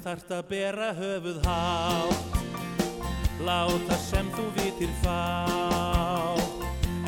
Þú 0.06 0.12
þarft 0.12 0.28
að 0.36 0.42
bera 0.52 0.88
höfuð 0.94 1.38
há 1.42 1.62
Láta 3.42 3.96
sem 3.98 4.30
þú 4.36 4.44
vitir 4.54 4.92
fá. 5.02 5.18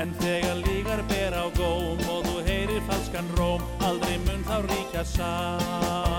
En 0.02 0.10
þegar 0.18 0.58
lígar 0.64 1.06
ber 1.06 1.38
á 1.38 1.46
góm 1.54 2.02
Og 2.10 2.26
þú 2.26 2.42
heyrir 2.50 2.82
falskan 2.90 3.34
róm 3.38 3.62
Aldrei 3.86 4.18
mun 4.26 4.42
þá 4.50 4.56
ríkja 4.66 5.06
sá 5.14 6.17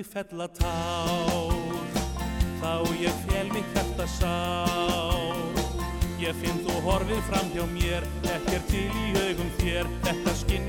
mig 0.00 0.08
fella 0.08 0.48
tár. 0.48 1.52
Þá 2.60 2.72
ég 3.00 3.16
fel 3.28 3.48
mig 3.52 3.64
þetta 3.74 4.06
sár. 4.08 5.36
Ég 6.20 6.36
finn 6.40 6.60
þú 6.64 6.76
horfið 6.84 7.20
fram 7.28 7.48
hjá 7.54 7.64
mér 7.72 8.04
Ekkert 8.28 8.66
til 8.72 8.88
í 8.88 9.06
augum 9.26 9.50
þér. 9.60 9.88
Þetta 10.04 10.34
skinn 10.40 10.59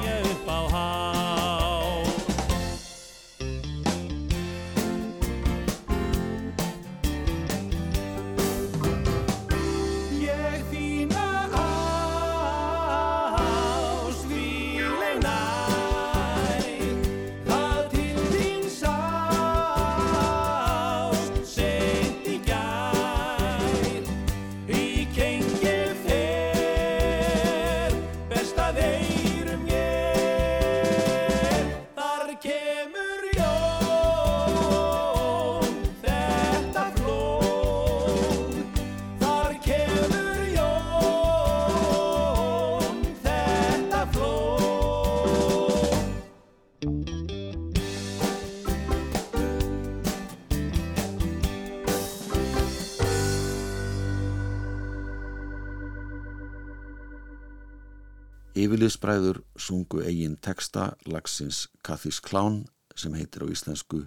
Yfirliðsbræður 58.61 59.39
sungu 59.57 60.03
eigin 60.05 60.35
texta 60.37 60.91
lagsins 61.09 61.63
Kathis 61.81 62.19
Klán 62.21 62.59
sem 62.93 63.15
heitir 63.17 63.41
á 63.41 63.47
íslensku 63.49 64.03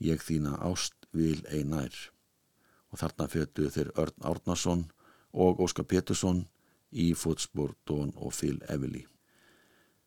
Ég 0.00 0.22
þína 0.24 0.54
ást 0.64 0.94
vil 1.12 1.42
einær 1.52 1.92
og 2.88 3.00
þarna 3.02 3.26
fötu 3.28 3.66
þeir 3.74 3.90
Örn 4.00 4.24
Árnason 4.30 4.84
og 5.32 5.60
Óskar 5.60 5.84
Pétursson 5.90 6.46
í 6.92 7.10
fótspor 7.16 7.74
Dón 7.88 8.14
og 8.16 8.32
Phil 8.36 8.60
Evely. 8.72 9.02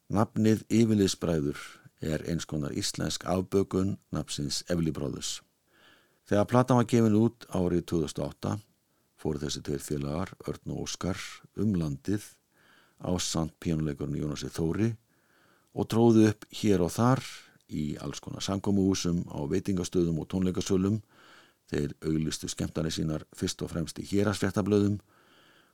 Nafnið 0.09 0.63
Yfirliðsbræður 0.69 1.61
er 2.01 2.25
eins 2.29 2.47
konar 2.49 2.73
íslensk 2.73 3.27
afbökun 3.29 3.99
nafnsins 4.13 4.63
Evely 4.69 4.93
Brothers. 4.95 5.41
Þegar 6.25 6.49
platan 6.49 6.81
var 6.81 6.89
gefin 6.89 7.19
út 7.19 7.45
árið 7.53 7.85
2008 7.93 8.55
fóru 9.21 9.41
þessi 9.41 9.61
tveir 9.65 9.81
félagar, 9.81 10.33
Örn 10.49 10.73
og 10.73 10.87
Óskar, 10.87 11.21
um 11.57 11.77
landið 11.77 12.25
á 13.01 13.11
samt 13.19 13.55
pínuleikurinn 13.59 14.21
Jónasi 14.21 14.51
Þóri 14.53 14.91
og 15.75 15.89
tróðu 15.91 16.29
upp 16.29 16.45
hér 16.55 16.85
og 16.85 16.93
þar 16.95 17.23
í 17.67 17.95
alls 18.01 18.21
konar 18.23 18.45
samkomuhúsum 18.45 19.25
á 19.33 19.41
veitingastöðum 19.49 20.21
og 20.21 20.29
tónleikasölum. 20.31 21.01
Þeir 21.65 21.95
auglistu 22.05 22.47
skemmtari 22.51 22.91
sínar 22.93 23.25
fyrst 23.35 23.63
og 23.65 23.71
fremst 23.73 23.99
í 23.99 24.05
hérasfréttablöðum 24.05 24.99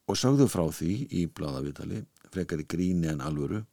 og 0.07 0.17
sögðu 0.17 0.47
frá 0.49 0.63
því 0.71 0.93
í 1.11 1.25
bladavitali 1.27 2.05
frekar 2.31 2.63
í 2.63 2.67
gríni 2.69 3.11
en 3.11 3.23
alvöru 3.23 3.65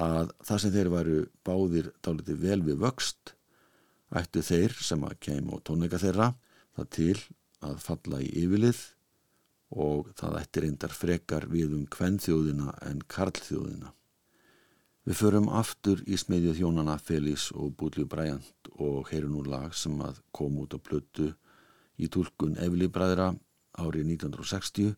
að 0.00 0.32
það 0.44 0.60
sem 0.62 0.74
þeir 0.76 0.90
væru 0.92 1.18
báðir 1.44 1.88
dálítið 2.04 2.42
vel 2.44 2.60
við 2.64 2.82
vöxt 2.84 3.34
ættu 4.12 4.44
þeir 4.44 4.76
sem 4.80 5.04
að 5.04 5.18
kem 5.24 5.48
og 5.52 5.62
tónleika 5.64 6.00
þeirra 6.00 6.32
það 6.76 6.90
til 6.96 7.18
að 7.64 7.78
falla 7.84 8.20
í 8.20 8.28
yfirlið 8.44 8.80
og 9.72 10.12
það 10.18 10.38
ætti 10.42 10.62
reyndar 10.64 10.94
frekar 10.94 11.48
við 11.50 11.74
um 11.78 11.84
kvennþjóðina 11.90 12.74
en 12.88 13.02
karlþjóðina. 13.08 13.92
Við 15.02 15.18
förum 15.18 15.48
aftur 15.50 16.02
í 16.06 16.16
smiðju 16.20 16.52
þjónana 16.60 16.94
Félix 17.02 17.48
og 17.56 17.72
Búlju 17.78 18.04
Bræjant 18.06 18.68
og 18.76 19.08
heyrum 19.10 19.34
nú 19.34 19.42
lag 19.48 19.72
sem 19.74 19.96
að 20.04 20.20
kom 20.30 20.60
út 20.62 20.76
á 20.76 20.78
plötu 20.78 21.32
í 21.98 22.06
tólkun 22.06 22.54
Efli 22.62 22.86
Bræðra 22.86 23.32
árið 23.82 24.12
1960. 24.14 24.94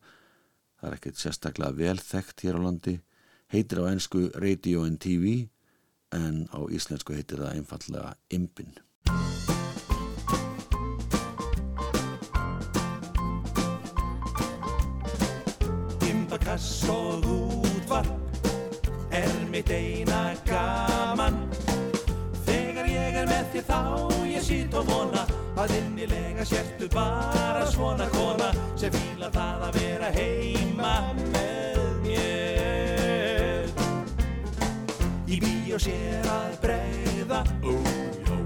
Það 0.76 0.90
er 0.90 0.96
ekkert 0.98 1.22
sérstaklega 1.22 1.78
vel 1.78 1.96
þekkt 2.02 2.44
hér 2.44 2.60
á 2.60 2.64
landi. 2.66 2.98
Heitir 3.48 3.80
á 3.80 3.88
ennsku 3.88 4.26
Radio 4.34 4.84
and 4.84 5.00
TV 5.00 5.46
en 6.12 6.44
á 6.52 6.60
íslensku 6.68 7.16
heitir 7.16 7.40
það 7.40 7.56
einfallega 7.56 8.12
Imbin. 8.28 8.74
Imbakass 16.64 16.88
og 16.88 17.24
útvarp 17.24 18.08
er 19.12 19.28
mitt 19.52 19.70
eina 19.70 20.32
gaman. 20.46 21.36
Þegar 22.46 22.88
ég 22.88 23.18
er 23.20 23.28
með 23.28 23.50
þér 23.52 23.66
þá 23.68 23.80
ég 24.30 24.42
sýt 24.46 24.74
og 24.80 24.88
vona 24.88 25.26
að 25.60 25.74
innilega 25.76 26.44
sértu 26.48 26.88
bara 26.94 27.66
svona 27.68 28.08
kona 28.16 28.48
sem 28.80 28.92
fíla 28.96 29.28
það 29.34 29.66
að 29.68 29.78
vera 29.78 30.10
heima 30.16 30.94
með 31.34 31.84
mér. 32.06 33.68
Í 35.28 35.40
bíó 35.44 35.76
sér 35.78 36.32
að 36.32 36.60
breyða 36.64 37.44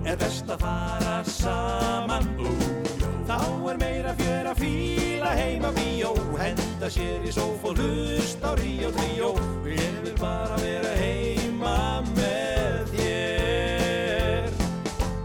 er 0.09 0.19
best 0.19 0.51
að 0.51 0.67
fara 0.67 1.21
saman 1.39 2.35
Þá 3.29 3.43
er 3.69 3.77
meira 3.77 4.13
fjör 4.17 4.47
að 4.49 4.61
fíla 4.63 5.35
heima 5.37 5.69
bíó. 5.77 6.15
Henda 6.41 6.89
sér 6.89 7.27
í 7.29 7.33
sóf 7.35 7.67
og 7.69 7.77
hlust 7.77 8.41
á 8.41 8.57
Tríó. 8.57 9.35
Og 9.37 9.69
ég 9.69 9.99
vil 10.01 10.15
bara 10.17 10.57
vera 10.63 10.95
heima 10.97 12.01
með 12.15 12.95
þér. 12.95 14.49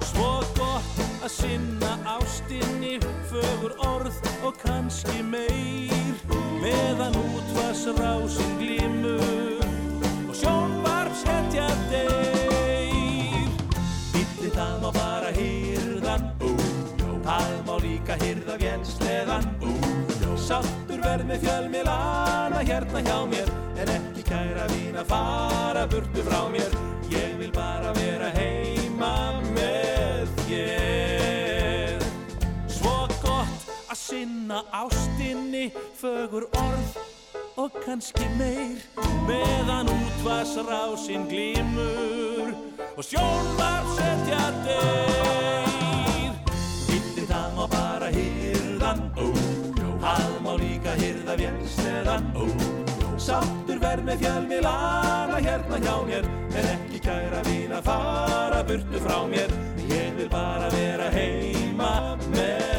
Svo 0.10 0.34
gott 0.60 1.00
að 1.24 1.32
sinna 1.32 1.94
ástinni 2.18 3.00
Fögur 3.32 3.78
orð 3.88 4.20
og 4.44 4.60
kannski 4.60 5.24
meir. 5.24 6.20
Meðan 6.60 7.16
útvarsrásin 7.20 8.54
glímur 8.60 9.64
Og 10.28 10.36
sjónvarps 10.44 11.24
hetja 11.28 11.72
deyr. 11.88 13.50
Hilli 14.12 14.52
það 14.52 14.80
má 14.84 14.90
bara 14.92 15.32
hýrðan 15.40 16.32
Það 17.24 17.48
má 17.48 17.53
líka 18.14 18.26
hýrða 18.26 18.58
vélsleðan. 18.58 19.46
Sáttur 20.38 21.02
verð 21.02 21.26
með 21.26 21.46
fjölmilana 21.46 22.62
hérna 22.64 23.02
hjá 23.02 23.26
mér. 23.26 23.50
En 23.78 23.90
ekki 23.90 24.24
kæra 24.28 24.68
vín 24.70 24.98
að 24.98 25.08
fara 25.08 25.88
burtu 25.88 26.24
frá 26.24 26.50
mér. 26.52 26.72
Ég 27.10 27.38
vil 27.40 27.52
bara 27.52 27.94
vera 27.94 28.30
heima 28.36 29.42
með 29.54 30.30
þér. 30.46 32.04
Svo 32.68 33.08
gott 33.22 33.70
að 33.90 33.98
sinna 33.98 34.64
ástinni 34.72 35.72
Fögur 35.98 36.50
orð 36.52 36.98
og 37.58 37.72
kannski 37.86 38.28
meir. 38.38 38.82
Meðan 39.28 39.88
útvarsrásin 39.88 41.30
glímur 41.32 42.52
Og 42.98 43.06
sjónvarp 43.08 43.96
setja 43.96 44.44
deyr 44.68 45.53
Sáttur 53.24 53.78
verð 53.80 54.04
með 54.04 54.26
fjölmilana 54.26 55.38
hérna 55.40 55.78
hjá 55.80 55.94
mér. 56.10 56.26
En 56.60 56.68
ekki 56.74 57.00
kæra 57.06 57.40
vín 57.48 57.72
að 57.72 57.88
fara 57.88 58.60
burtu 58.68 59.00
frá 59.06 59.22
mér. 59.32 59.56
Ég 59.88 60.12
vil 60.20 60.28
bara 60.34 60.68
vera 60.76 61.08
heima 61.16 61.94
með 62.36 62.73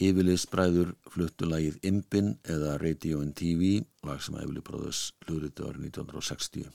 Yfirlis 0.00 0.46
bræður 0.48 0.94
fluttu 1.12 1.44
lagið 1.44 1.74
Imbin 1.84 2.30
eða 2.48 2.78
Radio 2.80 3.18
and 3.20 3.34
TV, 3.36 3.82
lag 4.08 4.22
sem 4.24 4.38
Yfirli 4.40 4.62
bróðus 4.64 5.00
hluriti 5.26 5.60
árið 5.60 5.90
1960. 5.90 6.70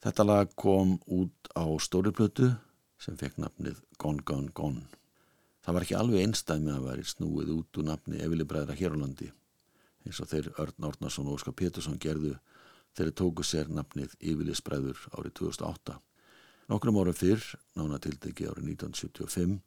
Þetta 0.00 0.24
lag 0.24 0.54
kom 0.56 0.94
út 1.12 1.50
á 1.52 1.68
stóriplötu 1.84 2.48
sem 2.96 3.18
fekk 3.20 3.36
nafnið 3.42 3.82
Gone 4.00 4.24
Gone 4.24 4.48
Gone. 4.56 4.86
Það 5.60 5.76
var 5.76 5.84
ekki 5.84 5.98
alveg 5.98 6.24
einstæmi 6.24 6.72
að 6.72 6.86
veri 6.86 7.04
snúið 7.10 7.50
út 7.58 7.80
úr 7.82 7.86
nafni 7.90 8.22
Yfirli 8.24 8.46
bræðra 8.48 8.78
hér 8.80 8.96
á 8.96 9.02
landi, 9.02 9.28
eins 10.08 10.22
og 10.24 10.30
þeir 10.32 10.48
Örn 10.56 10.88
Árnason 10.88 11.28
og 11.28 11.36
Óskar 11.36 11.58
Pétursson 11.60 12.00
gerðu 12.00 12.32
þeir 12.96 13.12
tóku 13.12 13.44
sér 13.44 13.68
nafnið 13.68 14.16
Yfirlis 14.24 14.64
bræður 14.64 15.04
árið 15.12 15.36
2008. 15.42 15.98
Nokkrum 16.72 16.96
árum 16.96 17.20
fyrr, 17.20 17.44
nána 17.76 18.00
tildegi 18.00 18.48
árið 18.48 18.72
1975, 18.72 19.60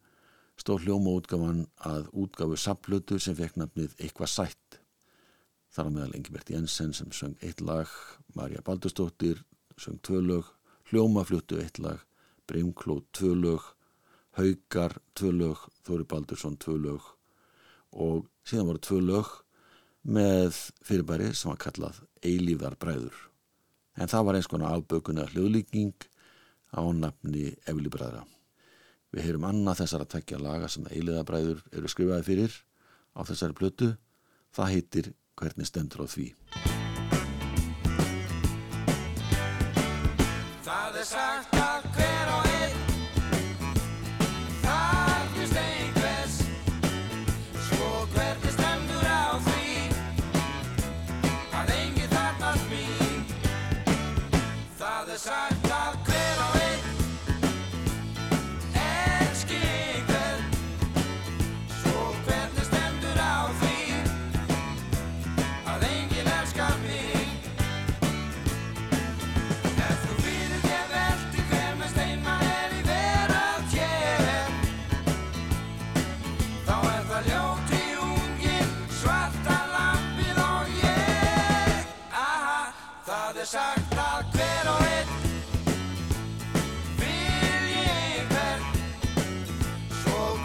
stóð 0.60 0.86
hljóma 0.86 1.14
útgáfan 1.20 1.66
að 1.88 2.10
útgáfu 2.24 2.58
sapplötu 2.60 3.20
sem 3.20 3.36
fekk 3.38 3.60
nafnið 3.60 3.96
Eitthvað 4.00 4.32
sætt. 4.32 4.80
Þar 5.76 5.90
á 5.92 5.96
meðal 5.96 6.16
Engibert 6.16 6.52
Jensen 6.54 6.94
sem 6.96 7.12
söng 7.12 7.36
eitt 7.44 7.62
lag, 7.62 7.90
Marja 8.36 8.64
Baldurstóttir 8.64 9.42
söng 9.78 10.00
tvö 10.00 10.22
lög, 10.24 10.52
Hljóma 10.92 11.26
fluttu 11.28 11.60
eitt 11.60 11.80
lag, 11.84 12.00
Brimkló 12.48 13.02
tvö 13.12 13.34
lög, 13.36 13.64
Haukar 14.40 15.00
tvö 15.16 15.32
lög, 15.36 15.66
Þóri 15.84 16.08
Baldursson 16.08 16.58
tvö 16.58 16.78
lög 16.80 17.12
og 17.96 18.28
síðan 18.48 18.70
voru 18.70 18.84
tvö 18.84 19.00
lög 19.04 19.32
með 20.06 20.58
fyrirbæri 20.86 21.32
sem 21.34 21.52
var 21.52 21.62
kallað 21.64 22.02
Eilífðar 22.24 22.78
bræður. 22.80 23.16
En 23.96 24.12
það 24.12 24.26
var 24.28 24.38
eins 24.38 24.50
konar 24.52 24.76
afbökunar 24.76 25.32
hljóðlíking 25.34 25.96
á 26.76 26.84
nafni 26.92 27.54
Efli 27.66 27.92
bræðra. 27.92 28.26
Við 29.16 29.30
heyrum 29.30 29.46
annað 29.48 29.86
þessara 29.86 30.08
tvekja 30.12 30.42
laga 30.44 30.68
sem 30.68 30.88
eiliðabræður 30.92 31.62
eru 31.72 31.92
skrifaði 31.92 32.28
fyrir 32.28 32.58
á 33.16 33.24
þessari 33.24 33.56
plötu. 33.56 33.94
Það 34.56 34.74
heitir 34.76 35.14
Hvernig 35.36 35.68
stendur 35.68 36.04
á 36.04 36.08
því. 36.08 36.30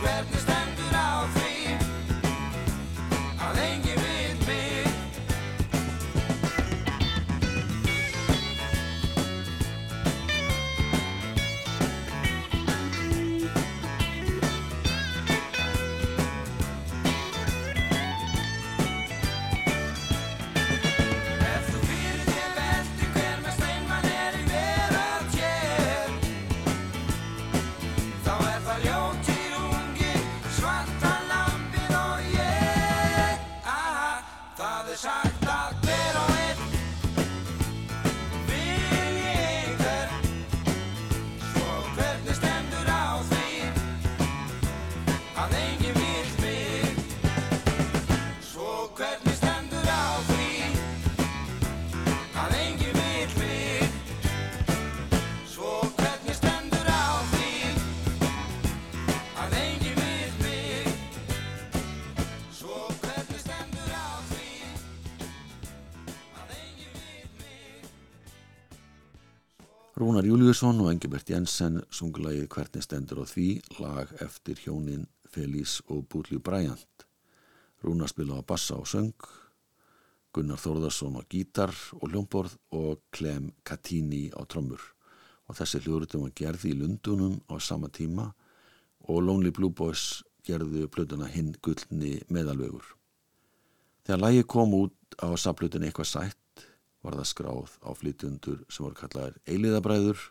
Svo 0.00 0.08
hvernig 0.08 0.49
Júliusson 70.30 70.78
og 70.78 70.92
Engibert 70.92 71.26
Jensen 71.26 71.80
sungulagið 71.90 72.44
Hvernig 72.54 72.84
stendur 72.84 73.18
á 73.18 73.26
því 73.26 73.46
lag 73.80 74.10
eftir 74.22 74.60
hjónin 74.62 75.08
Félís 75.26 75.80
og 75.90 76.04
Búrljú 76.06 76.38
Bræjant. 76.38 77.06
Rúnar 77.82 78.12
spilaði 78.12 78.44
bassa 78.46 78.76
og 78.78 78.86
söng, 78.86 79.26
Gunnar 80.30 80.60
Þórðarsson 80.62 81.18
á 81.18 81.26
gítar 81.26 81.74
og 81.98 82.12
hljómborð 82.12 82.54
og 82.78 83.00
Clem 83.10 83.48
Catini 83.66 84.28
á 84.30 84.46
trommur. 84.46 84.78
Og 85.50 85.58
þessi 85.58 85.82
hljórutum 85.82 86.28
var 86.28 86.36
gerði 86.38 86.76
í 86.76 86.78
Lundunum 86.78 87.40
á 87.50 87.58
sama 87.58 87.90
tíma 87.90 88.28
og 89.10 89.24
Lonely 89.26 89.50
Blue 89.50 89.74
Boys 89.74 90.22
gerðu 90.46 90.86
plötuna 90.94 91.26
hinn 91.26 91.56
gullni 91.58 92.20
meðalvegur. 92.30 92.86
Þegar 94.06 94.22
lægi 94.28 94.46
kom 94.46 94.78
út 94.78 95.18
á 95.18 95.34
saplutin 95.34 95.90
eitthvað 95.90 96.12
sætt 96.12 96.39
var 97.04 97.16
það 97.16 97.30
skráð 97.30 97.76
á 97.80 97.90
flytjundur 97.96 98.62
sem 98.68 98.84
voru 98.84 98.98
kallaðir 98.98 99.38
Eiliðabræður, 99.48 100.22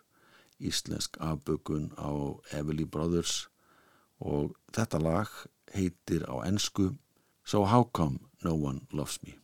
íslensk 0.60 1.18
afbökun 1.24 1.90
á 1.98 2.12
Everly 2.54 2.86
Brothers 2.86 3.48
og 4.20 4.56
þetta 4.76 5.00
lag 5.02 5.30
heitir 5.74 6.26
á 6.28 6.44
ensku 6.46 6.92
So 7.46 7.66
How 7.66 7.90
Come 7.94 8.20
No 8.44 8.54
One 8.54 8.86
Loves 8.92 9.22
Me. 9.24 9.38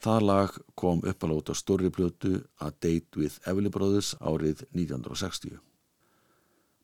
Það 0.00 0.22
lag 0.24 0.54
kom 0.80 1.02
uppalót 1.04 1.50
á 1.52 1.54
stórri 1.54 1.90
plötu 1.92 2.38
A 2.58 2.70
Date 2.70 3.20
with 3.20 3.36
Everly 3.44 3.68
Brothers 3.68 4.14
árið 4.16 4.64
1960. 4.72 5.58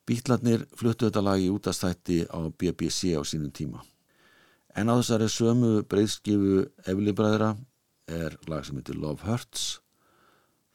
Bítlarnir 0.05 0.67
fluttu 0.77 1.07
þetta 1.07 1.23
lag 1.25 1.41
í 1.41 1.49
útastætti 1.49 2.21
á 2.29 2.39
BBC 2.53 3.17
á 3.17 3.25
sínum 3.25 3.49
tíma. 3.51 3.81
En 4.77 4.93
á 4.93 4.95
þessari 4.99 5.31
sömu 5.33 5.81
breyðskifu 5.89 6.67
Everly 6.85 7.15
bræðra 7.17 7.55
er 8.07 8.37
lag 8.47 8.65
sem 8.65 8.79
heitir 8.79 8.97
Love 8.99 9.27
Hurts. 9.27 9.81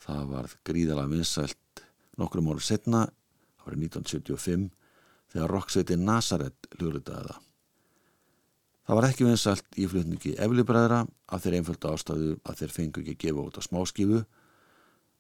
Það 0.03 0.29
varð 0.33 0.57
gríðalega 0.67 1.13
vinsælt 1.13 1.85
nokkrum 2.21 2.51
ára 2.53 2.65
setna, 2.65 3.07
árið 3.65 3.87
1975, 3.89 4.69
þegar 5.33 5.55
rocksveitin 5.57 6.05
Nazareth 6.07 6.77
hljóðritaði 6.77 7.31
það. 7.31 7.41
Það 8.83 8.99
var 8.99 9.07
ekki 9.07 9.27
vinsælt 9.29 9.79
í 9.79 9.87
flutningi 9.89 10.35
eflibræðra 10.43 11.05
af 11.07 11.43
þeir 11.45 11.59
einföldu 11.61 11.91
ástæðu 11.93 12.31
að 12.43 12.61
þeir 12.61 12.73
fengu 12.77 13.03
ekki 13.03 13.15
að 13.15 13.21
gefa 13.25 13.45
út 13.47 13.59
á 13.59 13.63
smáskifu 13.63 14.23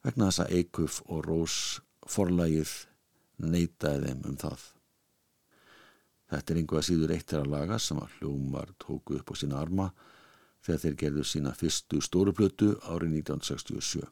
vegna 0.02 0.28
þess 0.28 0.42
að 0.42 0.54
Eikuf 0.58 0.98
og 1.06 1.20
Rós 1.28 1.58
forlægið 2.10 2.72
neitaði 3.38 4.08
þeim 4.08 4.24
um 4.32 4.38
það. 4.42 4.64
Þetta 6.32 6.52
er 6.52 6.58
einhverja 6.58 6.88
síður 6.88 7.14
eitt 7.14 7.28
þeirra 7.30 7.52
laga 7.54 7.78
sem 7.78 8.00
að 8.02 8.16
hljómar 8.18 8.74
tóku 8.82 9.20
upp 9.20 9.30
á 9.30 9.34
sína 9.38 9.62
arma 9.62 9.92
þegar 10.62 10.82
þeir 10.84 10.98
gerðu 11.04 11.24
sína 11.26 11.54
fyrstu 11.58 12.00
stóruplötu 12.04 12.74
árið 12.86 13.18
1967. 13.22 14.06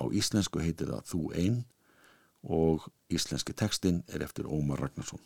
Á 0.00 0.04
íslensku 0.10 0.62
heitir 0.62 0.90
það 0.92 1.08
Þú 1.10 1.22
einn 1.38 1.60
og 2.44 2.88
íslenski 3.08 3.56
textin 3.56 4.02
er 4.12 4.24
eftir 4.26 4.48
Ómar 4.50 4.82
Ragnarsson. 4.84 5.22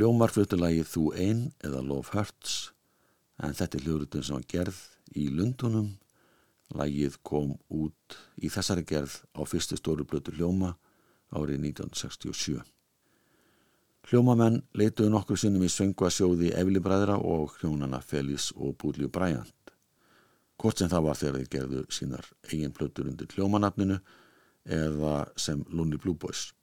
Hljómar 0.00 0.32
flutulagið 0.32 0.86
Þú 0.88 1.02
ein 1.12 1.40
eða 1.60 1.82
Love 1.84 2.08
Hurts 2.14 2.70
en 3.36 3.52
þetta 3.52 3.76
er 3.76 3.82
hljóðrutun 3.84 4.22
sem 4.24 4.36
var 4.38 4.44
gerð 4.48 4.76
í 5.12 5.26
Lundunum. 5.28 5.90
Lagið 6.72 7.18
kom 7.20 7.50
út 7.68 8.14
í 8.40 8.48
þessari 8.48 8.86
gerð 8.88 9.18
á 9.36 9.44
fyrstu 9.44 9.76
stóru 9.76 10.06
blötu 10.08 10.32
hljóma 10.32 10.70
árið 11.36 11.66
1967. 11.66 12.62
Hljómamenn 14.08 14.62
leituðu 14.72 15.10
nokkur 15.12 15.36
sinnum 15.42 15.66
í 15.66 15.68
söngvasjóði 15.74 16.54
Efli 16.56 16.80
Bræðra 16.80 17.18
og 17.20 17.58
hljónana 17.58 18.00
Félix 18.00 18.54
og 18.56 18.78
Búdljú 18.80 19.10
Bræjant. 19.12 19.74
Hvort 20.56 20.80
sem 20.80 20.88
það 20.88 21.04
var 21.10 21.20
þegar 21.20 21.36
þeir 21.42 21.50
gerðu 21.58 21.82
sínar 21.92 22.30
eigin 22.48 22.72
plötur 22.72 23.12
undir 23.12 23.28
hljómanafninu 23.36 24.00
eða 24.64 25.12
sem 25.36 25.60
Lunni 25.68 26.00
Blue 26.00 26.16
Boys. 26.16 26.54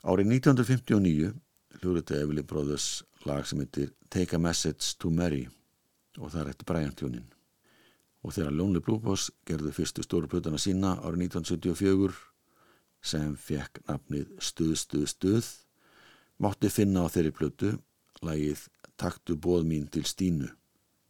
Árið 0.00 0.32
1959 0.38 1.34
hljóðriti 1.80 2.18
Efli 2.18 2.42
Brothers 2.42 2.88
lag 3.26 3.46
sem 3.46 3.60
heitir 3.62 3.92
Take 4.10 4.36
a 4.36 4.42
Message 4.42 4.96
to 4.98 5.10
Mary 5.10 5.46
og 6.18 6.32
það 6.32 6.40
er 6.40 6.50
eftir 6.52 6.68
Bræjant 6.68 7.02
hjónin. 7.02 7.28
Og 8.26 8.34
þegar 8.34 8.56
Lonely 8.56 8.82
Blue 8.82 8.98
Boys 9.02 9.28
gerðu 9.46 9.72
fyrstu 9.76 10.02
stóru 10.02 10.30
plötuna 10.30 10.58
sína 10.58 10.96
árið 10.98 11.28
1974 11.28 12.18
sem 13.00 13.36
fekk 13.38 13.82
nafnið 13.86 14.32
Stuð, 14.42 14.74
Stuð, 14.80 15.06
Stuð 15.12 15.50
mátti 16.42 16.70
finna 16.72 17.06
á 17.06 17.12
þeirri 17.12 17.34
plötu 17.34 17.76
lagið 18.26 18.66
Taktu 18.98 19.36
bóð 19.38 19.62
mín 19.68 19.86
til 19.86 20.02
Stínu 20.02 20.50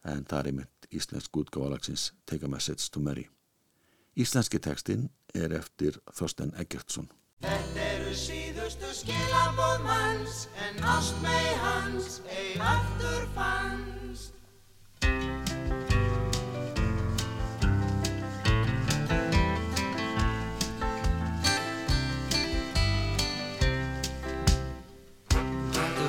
en 0.04 0.24
það 0.28 0.38
er 0.40 0.50
einmitt 0.52 0.88
íslensk 0.92 1.40
útgáfalagsins 1.40 2.12
Take 2.28 2.44
a 2.44 2.52
Message 2.52 2.90
to 2.92 3.00
Mary. 3.00 3.28
Íslenski 4.18 4.60
tekstinn 4.60 5.08
er 5.34 5.54
eftir 5.56 6.00
Þorsten 6.12 6.52
Eggertsson. 6.58 7.08
Skilabóð 8.99 9.78
manns 9.86 10.49
en 10.64 10.84
ástmei 10.84 11.49
hans 11.62 12.20
ei 12.26 12.59
aftur 12.59 13.22
fannst. 13.34 14.32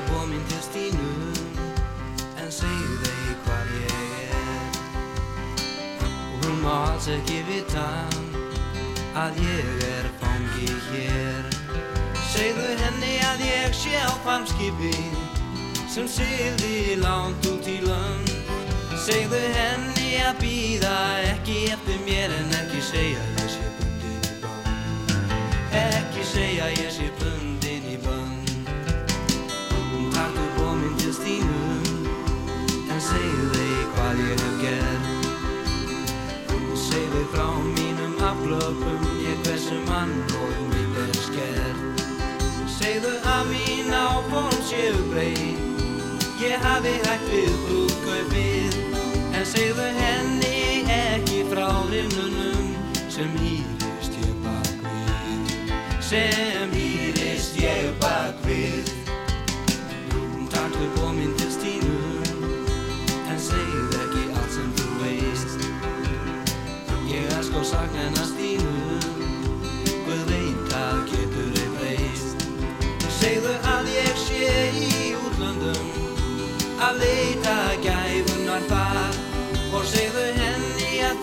Bóð 0.10 0.26
mín 0.32 0.44
til 0.50 0.62
Stínu 0.66 1.14
en 2.42 2.52
segju 2.52 2.98
þegi 3.06 3.38
hvar 3.46 3.74
ég 3.84 3.94
er. 4.34 4.40
ekki 7.10 7.40
vita 7.48 7.88
að 9.18 9.40
ég 9.46 9.88
er 9.94 10.14
fangi 10.22 10.68
hér 10.90 11.59
Segðu 12.30 12.68
henni 12.84 13.16
að 13.26 13.42
ég 13.48 13.74
sé 13.74 13.96
á 13.98 14.14
farmskipi 14.26 14.94
sem 15.90 16.06
sigði 16.08 17.00
langt 17.02 17.46
út 17.50 17.66
í 17.68 17.80
lönd. 17.82 18.30
Segðu 19.00 19.40
henni 19.56 20.12
að 20.22 20.42
býða 20.44 20.96
ekki 21.32 21.58
eftir 21.74 21.98
mér 22.06 22.34
en 22.36 22.52
ekki 22.60 22.82
segja 22.84 23.24
ég 23.40 23.50
sé 23.54 23.66
bundin 23.80 24.28
í 24.28 24.36
bönn 24.44 24.68
Ekki 25.80 26.26
segja 26.28 26.68
ég 26.76 26.92
sé 26.94 27.08
bundin 27.22 27.88
í 27.90 27.98
bönn 28.04 28.36
Hún 29.72 30.12
takk 30.14 30.38
upp 30.44 30.60
og 30.68 30.76
minn 30.82 31.00
til 31.02 31.16
Stínu 31.16 31.64
en 32.90 33.02
segðu 33.08 33.50
þig 33.56 33.84
hvað 33.96 34.22
ég 34.26 34.44
hef 34.44 34.56
gert. 34.66 35.06
Segðu 36.90 37.22
frá 37.34 37.48
mínum 37.72 38.20
aflöpum 38.30 39.08
ég 39.24 39.40
hversu 39.48 39.80
mann 39.88 40.29
séu 45.20 45.34
breyt 45.34 45.57
Ég 46.39 46.55
hafi 46.63 46.93
hægt 47.03 47.28
við 47.32 47.55
brúðkaupið 47.65 48.78
En 49.36 49.45
segðu 49.45 49.89
henni 49.97 50.09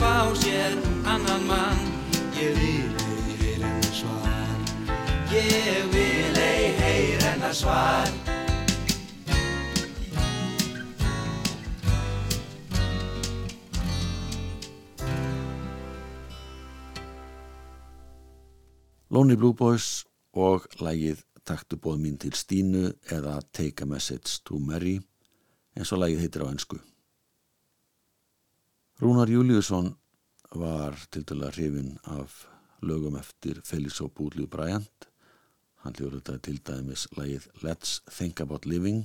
fá 0.01 0.35
sér 0.35 0.73
annan 1.05 1.43
mann. 1.47 1.81
Ég 2.37 2.53
vil 2.59 2.93
ei 3.01 3.37
heyra 3.41 3.69
hennar 3.69 3.95
svar. 3.95 4.57
Ég 5.33 5.85
vil 5.93 6.41
ei 6.41 6.65
heyra 6.81 7.31
hennar 7.33 7.55
svar. 7.55 8.09
Lonely 19.11 19.37
Blue 19.37 19.55
Boys 19.55 20.05
og 20.35 20.67
lægið 20.83 21.23
Taktu 21.47 21.79
bóð 21.79 22.01
mín 22.03 22.17
til 22.19 22.35
Stínu 22.35 22.89
eða 23.15 23.39
Take 23.55 23.85
a 23.85 23.87
Message 23.87 24.43
to 24.45 24.59
Mary 24.59 24.99
eins 25.79 25.93
og 25.95 26.03
lægið 26.03 26.25
heitir 26.25 26.43
á 26.43 26.51
ennsku. 26.51 26.81
Rúnar 28.97 29.29
Júliusson 29.29 29.91
var 30.57 30.95
til 31.13 31.25
dæla 31.29 31.51
hrifin 31.53 31.99
af 32.09 32.47
lögum 32.81 33.19
eftir 33.21 33.61
Felix 33.65 34.01
og 34.01 34.15
Búdlíu 34.17 34.47
Bryant. 34.49 35.09
Hann 35.85 35.93
hljóður 35.93 36.23
þetta 36.23 36.39
til 36.41 36.63
dæmis 36.65 37.05
lægið 37.13 37.45
Let's 37.61 38.01
Think 38.09 38.41
About 38.41 38.65
Living 38.65 39.05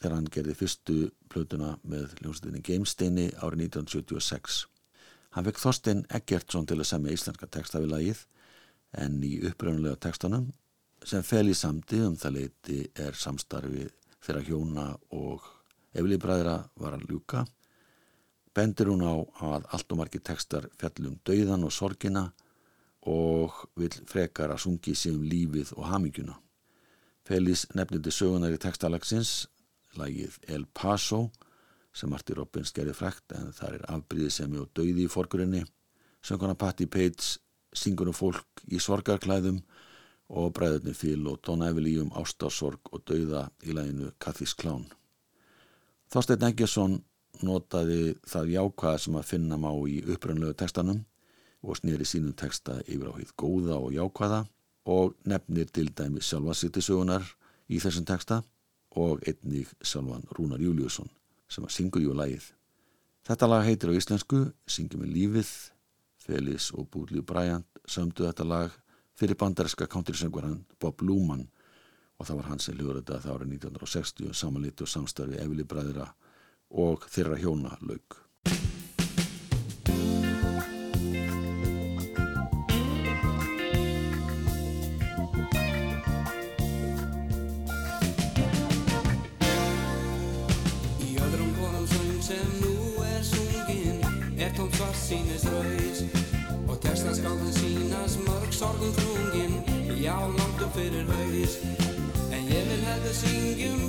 þegar 0.00 0.16
hann 0.16 0.32
gerði 0.32 0.56
fyrstu 0.56 0.96
plötuna 1.28 1.74
með 1.84 2.16
hljómsveitinni 2.22 2.64
Gamesteini 2.64 3.28
árið 3.36 3.66
1976. 3.68 4.64
Hann 5.36 5.44
fekk 5.44 5.60
Þorstein 5.60 6.04
Eggertsson 6.08 6.66
til 6.66 6.80
að 6.80 6.90
semja 6.94 7.12
íslenska 7.12 7.52
texta 7.52 7.84
við 7.84 7.92
lægið 7.92 8.26
en 8.96 9.22
í 9.28 9.34
uppröðunlega 9.44 10.00
textanum 10.08 10.54
sem 11.04 11.20
fel 11.20 11.50
í 11.52 11.58
samdi 11.58 12.00
um 12.00 12.16
það 12.16 12.38
leiti 12.40 12.84
er 12.96 13.12
samstarfi 13.12 13.90
þeirra 14.24 14.48
hjóna 14.48 14.92
og 15.12 15.52
eflibræðra 15.92 16.62
var 16.80 16.96
að 16.96 17.10
ljúka. 17.12 17.44
Bendir 18.52 18.90
hún 18.92 19.04
á 19.04 19.14
að 19.16 19.68
allt 19.72 19.92
og 19.94 19.98
margir 19.98 20.22
textar 20.24 20.68
fjallum 20.80 21.18
dauðan 21.24 21.64
og 21.64 21.72
sorgina 21.72 22.26
og 23.08 23.62
vil 23.80 23.92
frekar 24.06 24.52
að 24.52 24.64
sungi 24.66 24.94
sig 24.94 25.14
um 25.16 25.24
lífið 25.24 25.72
og 25.78 25.88
hamingjuna. 25.88 26.36
Félís 27.26 27.64
nefnindi 27.74 28.12
sögunar 28.12 28.52
í 28.54 28.60
textalagsins, 28.60 29.46
lagið 29.96 30.38
El 30.48 30.66
Paso, 30.66 31.30
sem 31.92 32.10
Marti 32.10 32.34
Robbins 32.34 32.72
gerði 32.74 32.94
frækt 32.96 33.34
en 33.36 33.52
það 33.56 33.78
er 33.78 33.86
afbríðisemi 33.94 34.60
og 34.62 34.70
dauði 34.76 35.06
í 35.06 35.12
forgrunni. 35.12 35.62
Sönguna 36.22 36.56
Patti 36.58 36.86
Page 36.86 37.38
syngur 37.72 38.10
um 38.12 38.16
fólk 38.16 38.64
í 38.68 38.80
sorgarklæðum 38.80 39.60
og 40.32 40.52
bræðurni 40.56 40.94
Phil 40.96 41.26
og 41.28 41.40
Don 41.44 41.64
Everly 41.66 41.98
um 42.00 42.12
ástásorg 42.16 42.92
og 42.92 43.04
dauða 43.08 43.48
í 43.64 43.76
læginu 43.76 44.12
Kathis 44.22 44.54
Klán. 44.56 44.86
Þorstein 46.12 46.48
Eggesson 46.48 47.00
notaði 47.46 48.14
það 48.28 48.54
jákvæða 48.56 49.02
sem 49.04 49.18
að 49.18 49.28
finna 49.28 49.58
má 49.60 49.70
í 49.88 50.00
upprönnlegu 50.14 50.56
textanum 50.58 51.02
og 51.62 51.78
snýri 51.78 52.06
sínum 52.08 52.34
texta 52.38 52.80
yfir 52.86 53.10
á 53.10 53.14
hýð 53.18 53.34
góða 53.38 53.78
og 53.78 53.92
jákvæða 53.94 54.40
og 54.92 55.14
nefnir 55.24 55.70
til 55.70 55.90
dæmi 55.94 56.22
sjálfa 56.22 56.56
sittisögunar 56.58 57.26
í 57.70 57.78
þessum 57.82 58.06
texta 58.08 58.42
og 58.98 59.22
einnig 59.26 59.70
sjálfan 59.80 60.26
Rúnar 60.36 60.60
Júliusson 60.60 61.10
sem 61.48 61.64
að 61.64 61.74
syngur 61.76 62.02
jú 62.02 62.16
lægið. 62.16 62.44
Þetta 63.22 63.48
lag 63.48 63.64
heitir 63.66 63.92
á 63.92 63.98
íslensku 63.98 64.38
Syngjum 64.66 65.04
með 65.04 65.14
lífið 65.16 65.50
Felis 66.22 66.70
og 66.74 66.88
Búrlíu 66.90 67.22
Bryant 67.26 67.66
sömdu 67.86 68.26
þetta 68.26 68.46
lag 68.46 68.74
fyrir 69.18 69.38
bandarinska 69.38 69.86
countrysöngvaran 69.86 70.64
Bob 70.80 71.02
Luman 71.02 71.46
og 72.18 72.26
það 72.26 72.38
var 72.38 72.50
hans 72.50 72.66
sem 72.66 72.76
hljóður 72.78 73.00
þetta 73.00 73.20
það 73.22 73.36
árið 73.36 73.54
1960 73.58 74.34
samanlíti 74.38 74.84
og 74.86 74.90
samstarfi 74.90 75.38
Efili 75.42 75.66
Bræðra 75.68 76.08
og 76.72 77.04
þeirra 77.12 77.36
hjóna 77.36 77.76
lauk. 77.84 78.18
Í 91.02 91.10
öðrum 91.20 91.52
konum 91.58 91.86
söng 91.92 92.18
sem 92.24 92.56
nú 92.62 92.74
er 93.04 93.22
sungin 93.26 94.00
er 94.40 94.56
tómt 94.56 94.74
svart 94.80 94.96
sínist 94.96 95.50
raus 95.52 96.04
og 96.68 96.80
textan 96.80 97.16
skáldin 97.18 97.52
sínast 97.58 98.24
mörg 98.24 98.52
sorgum 98.56 98.96
þrungin 98.96 99.60
já 100.00 100.16
langt 100.16 100.64
upp 100.64 100.74
fyrir 100.74 101.06
haus 101.12 101.58
en 102.32 102.48
ég 102.48 102.64
vil 102.70 102.84
hefðu 102.88 103.16
syngjum 103.20 103.81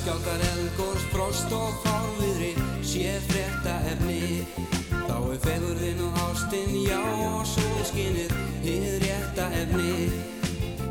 Á 0.00 0.02
að 0.02 0.06
jarðskjáltar 0.08 0.42
eldgórs, 0.48 1.02
frost 1.12 1.50
og 1.52 1.72
fárviðri 1.84 2.54
sé 2.80 3.18
frétta 3.28 3.74
efni. 3.90 4.46
Þá 4.88 5.16
er 5.18 5.40
fegurðin 5.44 6.00
og 6.06 6.20
ástinn, 6.24 6.72
já 6.86 7.00
og 7.26 7.44
sóliskinnið 7.44 8.32
hið 8.64 8.96
rétta 9.04 9.50
efni. 9.60 10.08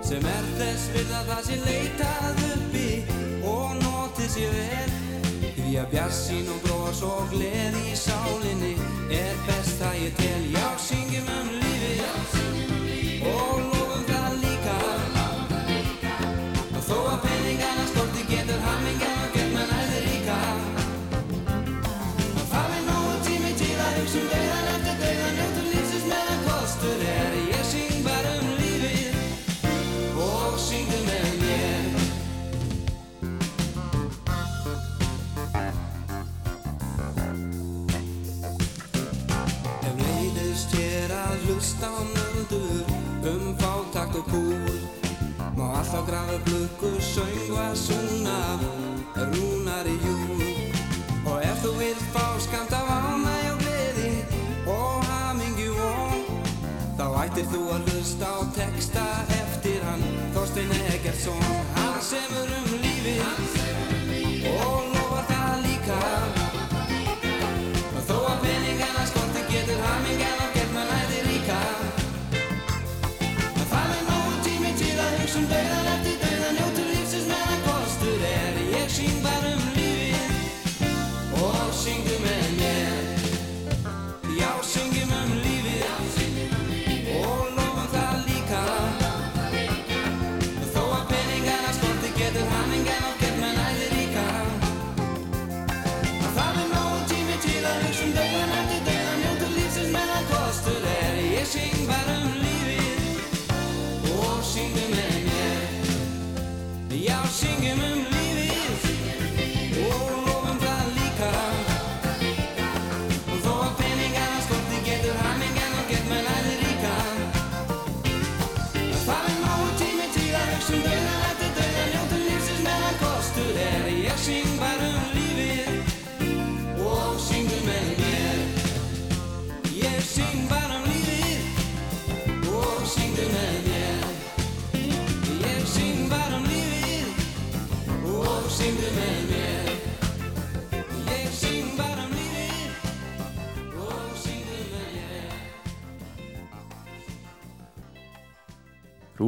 Sem 0.06 0.22
er 0.30 0.50
þess 0.60 0.94
við 0.94 1.14
að 1.18 1.32
það 1.32 1.42
sé 1.48 1.58
leitað 1.66 2.44
uppi 2.52 2.90
og 3.50 3.80
notið 3.82 4.30
sé 4.36 4.50
vel. 4.54 4.98
Því 5.58 5.78
að 5.82 5.94
bjarsín 5.96 6.52
og 6.54 6.60
bros 6.68 7.02
og 7.10 7.34
gleð 7.34 7.80
í 7.82 7.96
sálinni 7.98 8.76
er 9.10 9.42
best 9.48 9.82
það 9.82 10.04
ég 10.06 10.22
tel. 10.22 10.44
Já 10.54 10.68
syngjum 10.86 11.34
um 11.40 11.59
nöldur 41.88 42.86
um 43.24 43.56
fátakt 43.58 44.16
og 44.16 44.26
kúl. 44.32 44.80
Má 45.56 45.78
alltaf 45.78 46.06
grafa 46.08 46.38
blökku, 46.46 46.90
söngva, 47.00 47.76
sunna, 47.76 48.60
rúnar 49.16 49.86
í 49.88 49.96
júl. 50.06 50.44
Og 51.26 51.42
ef 51.44 51.64
þú 51.64 51.72
vilt 51.80 52.06
fá 52.14 52.40
skamt 52.40 52.74
af 52.74 52.90
ánæg 52.90 53.52
og 53.54 53.60
gleði 53.64 54.14
og 54.68 55.04
hamingju 55.06 55.72
von 55.78 56.24
Þá 56.98 57.06
ættir 57.24 57.48
þú 57.52 57.62
að 57.76 57.92
hlusta 57.92 58.28
á 58.28 58.40
texta 58.56 59.06
eftir 59.42 59.80
hann 59.88 60.04
Þorstein 60.36 60.76
Eggertsson. 60.96 61.48
Hann 61.76 62.02
semur 62.02 62.48
um 62.60 62.70
lífið 62.84 63.59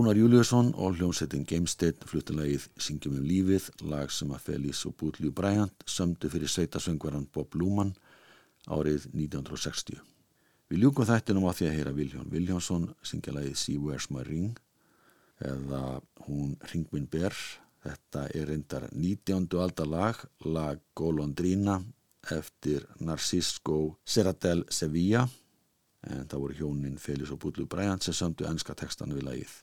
Rúnar 0.01 0.17
Júliusson 0.17 0.71
og 0.81 0.95
hljómsettin 0.97 1.43
Gamestead 1.45 1.99
fluttilagið 2.09 2.63
Syngjum 2.81 3.19
um 3.19 3.25
lífið, 3.27 3.67
lag 3.85 4.09
sem 4.09 4.31
að 4.33 4.47
Félix 4.47 4.79
og 4.89 4.95
Bútlíu 4.97 5.29
Bryant 5.29 5.85
sömdu 5.85 6.25
fyrir 6.33 6.49
sveitasöngvaran 6.49 7.27
Bob 7.29 7.53
Luman 7.53 7.91
árið 8.65 9.05
1960. 9.11 10.01
Við 10.73 10.81
ljúkum 10.81 11.05
þættinum 11.05 11.45
á 11.45 11.53
því 11.53 11.69
að 11.69 11.77
heyra 11.77 11.93
Viljón 11.99 12.33
Viljónsson 12.33 12.89
syngja 13.05 13.35
lagið 13.37 13.61
See 13.61 13.77
Where's 13.77 14.09
My 14.09 14.25
Ring 14.25 14.57
eða 15.37 16.01
hún 16.25 16.57
Ringminn 16.73 17.05
Ber. 17.05 17.37
Þetta 17.85 18.27
er 18.33 18.49
reyndar 18.49 18.89
19. 18.89 19.51
aldar 19.53 19.93
lag, 19.93 20.27
lag 20.49 20.81
Golondrina 20.97 21.77
eftir 22.33 22.89
Narcisco 22.97 23.99
Serradell 24.01 24.65
Sevilla 24.65 25.27
en 26.09 26.25
það 26.25 26.47
voru 26.47 26.63
hjónin 26.63 26.97
Félix 26.97 27.29
og 27.29 27.45
Bútlíu 27.45 27.69
Bryant 27.69 28.01
sem 28.01 28.17
sömdu 28.17 28.49
ennska 28.49 28.73
textan 28.73 29.13
við 29.13 29.29
lagið. 29.29 29.61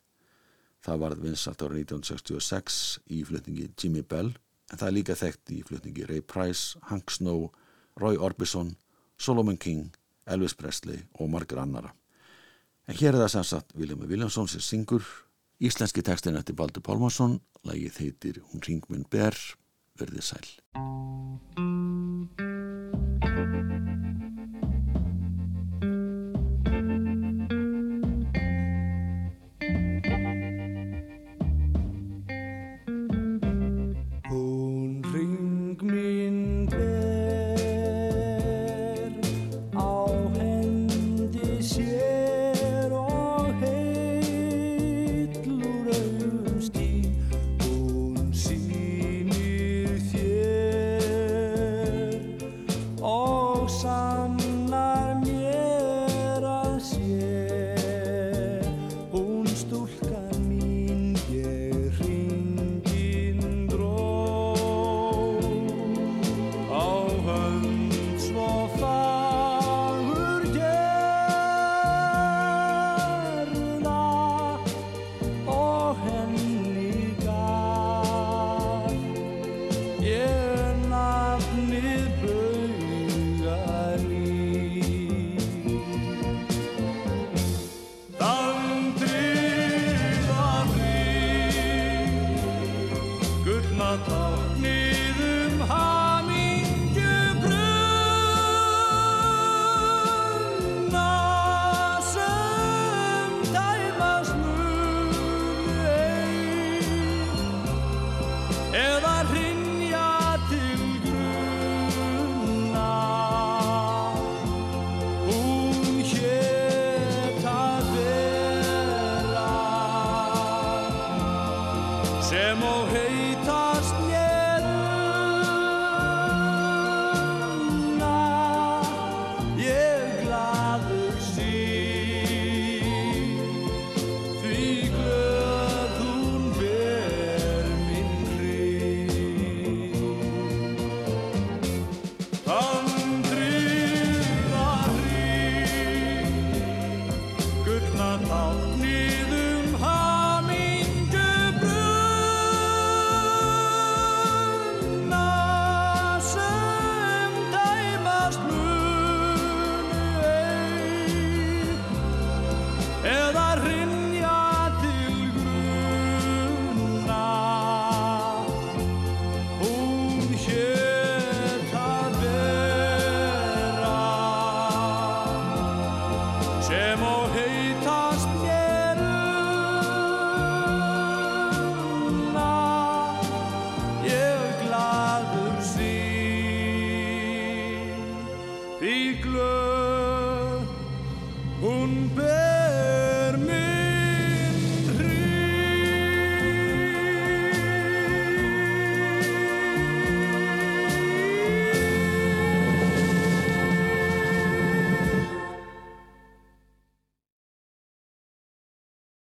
Það 0.85 1.01
varð 1.03 1.25
vinsalt 1.27 1.63
árið 1.65 1.85
1966 1.89 2.83
í 3.15 3.23
flutningi 3.27 3.71
Jimmy 3.75 4.05
Bell 4.07 4.33
en 4.69 4.77
það 4.77 4.89
er 4.89 4.97
líka 4.97 5.17
þekkt 5.19 5.55
í 5.55 5.63
flutningi 5.67 6.07
Ray 6.09 6.23
Price, 6.23 6.79
Hank 6.91 7.11
Snow, 7.11 7.49
Roy 7.99 8.19
Orbison, 8.21 8.77
Solomon 9.19 9.59
King, 9.59 9.89
Elvis 10.29 10.55
Presley 10.55 11.03
og 11.19 11.33
margir 11.33 11.61
annara. 11.63 11.95
En 12.89 12.97
hér 12.97 13.15
er 13.15 13.25
það 13.25 13.33
sem 13.35 13.49
sagt 13.51 13.75
Viljami 13.77 14.09
Viljánsson 14.09 14.49
sem 14.49 14.65
syngur 14.65 15.05
íslenski 15.61 16.05
textin 16.07 16.39
eftir 16.39 16.57
Baldur 16.57 16.85
Pálmarsson, 16.85 17.41
lagið 17.67 18.01
heitir 18.05 18.41
Hún 18.49 18.65
ringminn 18.65 19.09
ber, 19.13 19.37
verðið 19.99 20.31
sæl. 20.31 20.49